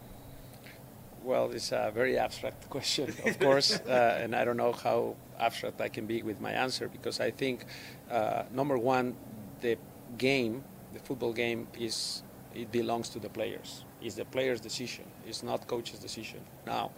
Well, 1.24 1.52
it's 1.52 1.70
a 1.70 1.92
very 1.94 2.18
abstract 2.18 2.68
question, 2.76 3.14
of 3.24 3.38
course, 3.38 3.78
uh, 3.78 4.18
and 4.20 4.34
I 4.34 4.44
don't 4.44 4.56
know 4.56 4.72
how 4.72 5.14
abstract 5.38 5.80
I 5.80 5.88
can 5.88 6.06
be 6.06 6.22
with 6.22 6.40
my 6.40 6.50
answer 6.50 6.88
because 6.88 7.20
I 7.20 7.30
think, 7.30 7.64
uh, 8.10 8.42
number 8.52 8.76
one, 8.76 9.14
the 9.60 9.76
game, 10.18 10.64
the 10.92 10.98
football 10.98 11.32
game, 11.32 11.68
is 11.78 12.24
it 12.54 12.72
belongs 12.72 13.08
to 13.10 13.20
the 13.20 13.28
players. 13.28 13.84
It's 14.02 14.16
the 14.16 14.24
players' 14.24 14.60
decision. 14.60 15.04
It's 15.26 15.44
not 15.44 15.68
coach's 15.68 16.00
decision. 16.00 16.40
Now, 16.66 16.90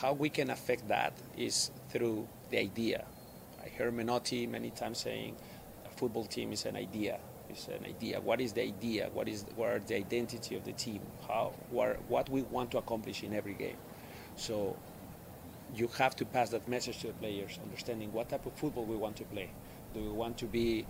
how 0.00 0.12
we 0.12 0.28
can 0.28 0.50
affect 0.50 0.88
that 0.88 1.12
is 1.36 1.70
through 1.90 2.26
the 2.50 2.58
idea. 2.58 3.04
I 3.64 3.68
heard 3.68 3.94
Menotti 3.94 4.48
many 4.48 4.70
times 4.70 4.98
saying, 4.98 5.36
a 5.84 5.90
football 5.90 6.24
team 6.24 6.52
is 6.52 6.66
an 6.66 6.76
idea 6.76 7.20
is 7.50 7.68
an 7.68 7.84
idea. 7.84 8.20
What 8.20 8.40
is 8.40 8.52
the 8.52 8.62
idea? 8.62 9.10
What 9.12 9.28
is 9.28 9.44
what 9.56 9.68
are 9.70 9.78
the 9.78 9.96
identity 9.96 10.56
of 10.56 10.64
the 10.64 10.72
team? 10.72 11.00
How 11.26 11.52
what, 11.70 12.00
what 12.08 12.28
we 12.28 12.42
want 12.42 12.70
to 12.72 12.78
accomplish 12.78 13.22
in 13.22 13.34
every 13.34 13.54
game. 13.54 13.76
So 14.36 14.76
you 15.74 15.88
have 15.98 16.14
to 16.16 16.24
pass 16.24 16.50
that 16.50 16.68
message 16.68 17.00
to 17.00 17.08
the 17.08 17.12
players, 17.14 17.58
understanding 17.62 18.12
what 18.12 18.28
type 18.28 18.46
of 18.46 18.52
football 18.54 18.84
we 18.84 18.96
want 18.96 19.16
to 19.16 19.24
play. 19.24 19.50
Do 19.94 20.00
we 20.00 20.10
want 20.10 20.38
to 20.38 20.46
be 20.46 20.86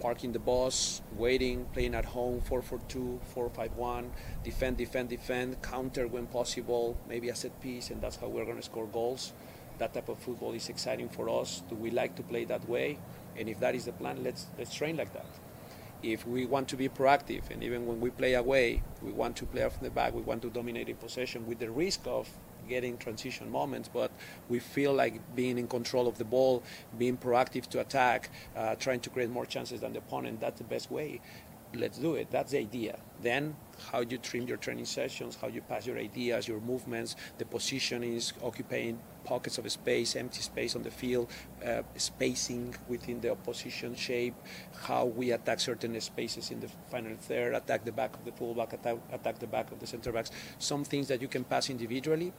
parking 0.00 0.32
the 0.32 0.38
bus, 0.38 1.02
waiting, 1.16 1.66
playing 1.72 1.94
at 1.94 2.04
home, 2.04 2.40
4-4-2, 2.48 3.18
4-5-1, 3.34 4.08
defend, 4.44 4.76
defend, 4.76 5.08
defend, 5.08 5.60
counter 5.60 6.06
when 6.06 6.26
possible, 6.26 6.96
maybe 7.08 7.28
a 7.30 7.34
set 7.34 7.60
piece, 7.60 7.90
and 7.90 8.00
that's 8.00 8.14
how 8.16 8.28
we're 8.28 8.44
going 8.44 8.56
to 8.56 8.62
score 8.62 8.86
goals. 8.86 9.32
That 9.78 9.94
type 9.94 10.08
of 10.08 10.18
football 10.20 10.52
is 10.52 10.68
exciting 10.68 11.08
for 11.08 11.28
us. 11.28 11.62
Do 11.68 11.74
we 11.74 11.90
like 11.90 12.14
to 12.16 12.22
play 12.22 12.44
that 12.44 12.68
way? 12.68 12.98
And 13.36 13.48
if 13.48 13.58
that 13.60 13.74
is 13.74 13.84
the 13.84 13.92
plan, 13.92 14.22
let's 14.24 14.46
let's 14.56 14.74
train 14.74 14.96
like 14.96 15.12
that 15.14 15.26
if 16.02 16.26
we 16.26 16.46
want 16.46 16.68
to 16.68 16.76
be 16.76 16.88
proactive, 16.88 17.50
and 17.50 17.62
even 17.62 17.86
when 17.86 18.00
we 18.00 18.10
play 18.10 18.34
away, 18.34 18.82
we 19.02 19.12
want 19.12 19.36
to 19.36 19.46
play 19.46 19.64
off 19.64 19.80
the 19.80 19.90
back, 19.90 20.14
we 20.14 20.22
want 20.22 20.42
to 20.42 20.50
dominate 20.50 20.88
in 20.88 20.96
possession 20.96 21.46
with 21.46 21.58
the 21.58 21.70
risk 21.70 22.00
of 22.06 22.28
getting 22.68 22.98
transition 22.98 23.50
moments, 23.50 23.88
but 23.88 24.10
we 24.48 24.58
feel 24.58 24.92
like 24.92 25.34
being 25.34 25.58
in 25.58 25.66
control 25.66 26.06
of 26.06 26.18
the 26.18 26.24
ball, 26.24 26.62
being 26.98 27.16
proactive 27.16 27.66
to 27.66 27.80
attack, 27.80 28.30
uh, 28.54 28.74
trying 28.74 29.00
to 29.00 29.10
create 29.10 29.30
more 29.30 29.46
chances 29.46 29.80
than 29.80 29.92
the 29.94 29.98
opponent, 29.98 30.40
that's 30.40 30.58
the 30.58 30.64
best 30.64 30.90
way. 30.90 31.20
Let's 31.74 31.98
do 31.98 32.14
it. 32.14 32.30
That's 32.30 32.52
the 32.52 32.58
idea. 32.58 32.98
Then 33.20 33.54
how 33.90 34.00
you 34.00 34.18
trim 34.18 34.46
your 34.46 34.56
training 34.56 34.86
sessions, 34.86 35.36
how 35.40 35.48
you 35.48 35.60
pass 35.60 35.86
your 35.86 35.98
ideas, 35.98 36.48
your 36.48 36.60
movements, 36.60 37.14
the 37.36 37.44
positionings, 37.44 38.32
occupying 38.42 38.98
pockets 39.24 39.58
of 39.58 39.70
space, 39.70 40.16
empty 40.16 40.40
space 40.40 40.74
on 40.74 40.82
the 40.82 40.90
field, 40.90 41.30
uh, 41.64 41.82
spacing 41.96 42.74
within 42.88 43.20
the 43.20 43.30
opposition 43.30 43.94
shape, 43.94 44.34
how 44.86 45.04
we 45.04 45.32
attack 45.32 45.60
certain 45.60 46.00
spaces 46.00 46.50
in 46.50 46.60
the 46.60 46.68
final 46.90 47.14
third, 47.16 47.54
attack 47.54 47.84
the 47.84 47.92
back 47.92 48.14
of 48.14 48.24
the 48.24 48.32
fullback, 48.32 48.72
attack, 48.72 48.96
attack 49.12 49.38
the 49.38 49.46
back 49.46 49.70
of 49.70 49.78
the 49.78 49.86
center 49.86 50.10
backs. 50.10 50.30
Some 50.58 50.84
things 50.84 51.08
that 51.08 51.20
you 51.20 51.28
can 51.28 51.44
pass 51.44 51.68
individually. 51.68 52.32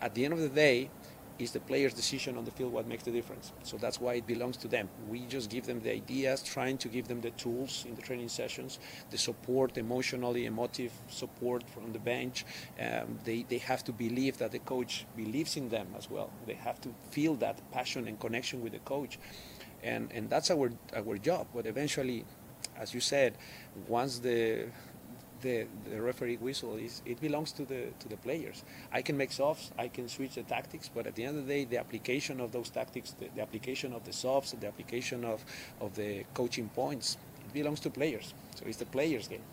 At 0.00 0.14
the 0.14 0.24
end 0.24 0.34
of 0.34 0.40
the 0.40 0.48
day, 0.48 0.90
is 1.38 1.50
the 1.50 1.60
player's 1.60 1.92
decision 1.92 2.38
on 2.38 2.44
the 2.44 2.50
field 2.50 2.72
what 2.72 2.86
makes 2.86 3.04
the 3.04 3.10
difference. 3.10 3.52
So 3.62 3.76
that's 3.76 4.00
why 4.00 4.14
it 4.14 4.26
belongs 4.26 4.56
to 4.58 4.68
them. 4.68 4.88
We 5.08 5.26
just 5.26 5.50
give 5.50 5.66
them 5.66 5.80
the 5.80 5.92
ideas, 5.92 6.42
trying 6.42 6.78
to 6.78 6.88
give 6.88 7.08
them 7.08 7.20
the 7.20 7.30
tools 7.32 7.84
in 7.86 7.94
the 7.94 8.02
training 8.02 8.28
sessions, 8.28 8.78
the 9.10 9.18
support, 9.18 9.76
emotionally, 9.76 10.46
emotive 10.46 10.92
support 11.08 11.68
from 11.68 11.92
the 11.92 11.98
bench. 11.98 12.44
Um, 12.80 13.18
they, 13.24 13.44
they 13.48 13.58
have 13.58 13.84
to 13.84 13.92
believe 13.92 14.38
that 14.38 14.52
the 14.52 14.60
coach 14.60 15.06
believes 15.16 15.56
in 15.56 15.68
them 15.68 15.88
as 15.96 16.10
well. 16.10 16.30
They 16.46 16.54
have 16.54 16.80
to 16.82 16.88
feel 17.10 17.34
that 17.36 17.60
passion 17.70 18.08
and 18.08 18.18
connection 18.18 18.62
with 18.62 18.72
the 18.72 18.80
coach. 18.80 19.18
And, 19.82 20.10
and 20.12 20.30
that's 20.30 20.50
our, 20.50 20.70
our 20.94 21.18
job. 21.18 21.48
But 21.54 21.66
eventually, 21.66 22.24
as 22.78 22.94
you 22.94 23.00
said, 23.00 23.36
once 23.88 24.18
the 24.18 24.66
the, 25.46 25.66
the 25.90 26.00
referee 26.02 26.38
whistle 26.46 26.74
is 26.76 27.02
it 27.12 27.20
belongs 27.20 27.52
to 27.52 27.64
the 27.64 27.82
to 28.00 28.06
the 28.08 28.16
players. 28.26 28.64
I 28.98 29.00
can 29.06 29.16
make 29.16 29.32
softs, 29.32 29.70
I 29.84 29.88
can 29.96 30.08
switch 30.08 30.34
the 30.34 30.42
tactics, 30.42 30.90
but 30.94 31.06
at 31.06 31.14
the 31.14 31.24
end 31.24 31.38
of 31.38 31.46
the 31.46 31.54
day, 31.54 31.64
the 31.64 31.78
application 31.78 32.40
of 32.40 32.50
those 32.50 32.68
tactics, 32.70 33.08
the, 33.20 33.26
the 33.36 33.42
application 33.42 33.92
of 33.92 34.02
the 34.04 34.12
softs, 34.12 34.50
the 34.52 34.66
application 34.66 35.24
of, 35.24 35.44
of 35.80 35.94
the 35.94 36.24
coaching 36.34 36.68
points, 36.74 37.16
it 37.46 37.52
belongs 37.54 37.80
to 37.80 37.90
players. 37.90 38.34
So 38.56 38.64
it's 38.66 38.78
the 38.78 38.90
players' 38.96 39.28
game. 39.28 39.46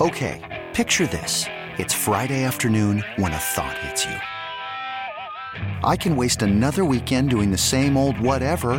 Okay, 0.00 0.36
picture 0.74 1.06
this: 1.06 1.46
it's 1.78 1.94
Friday 1.94 2.42
afternoon 2.50 3.04
when 3.16 3.32
a 3.32 3.42
thought 3.54 3.78
hits 3.86 4.04
you. 4.10 4.18
I 5.92 5.96
can 5.96 6.16
waste 6.16 6.42
another 6.42 6.84
weekend 6.84 7.30
doing 7.30 7.50
the 7.52 7.64
same 7.74 7.96
old 7.96 8.16
whatever, 8.30 8.72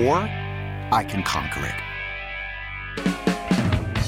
or 0.00 0.16
I 1.00 1.02
can 1.10 1.22
conquer 1.22 1.64
it. 1.72 1.87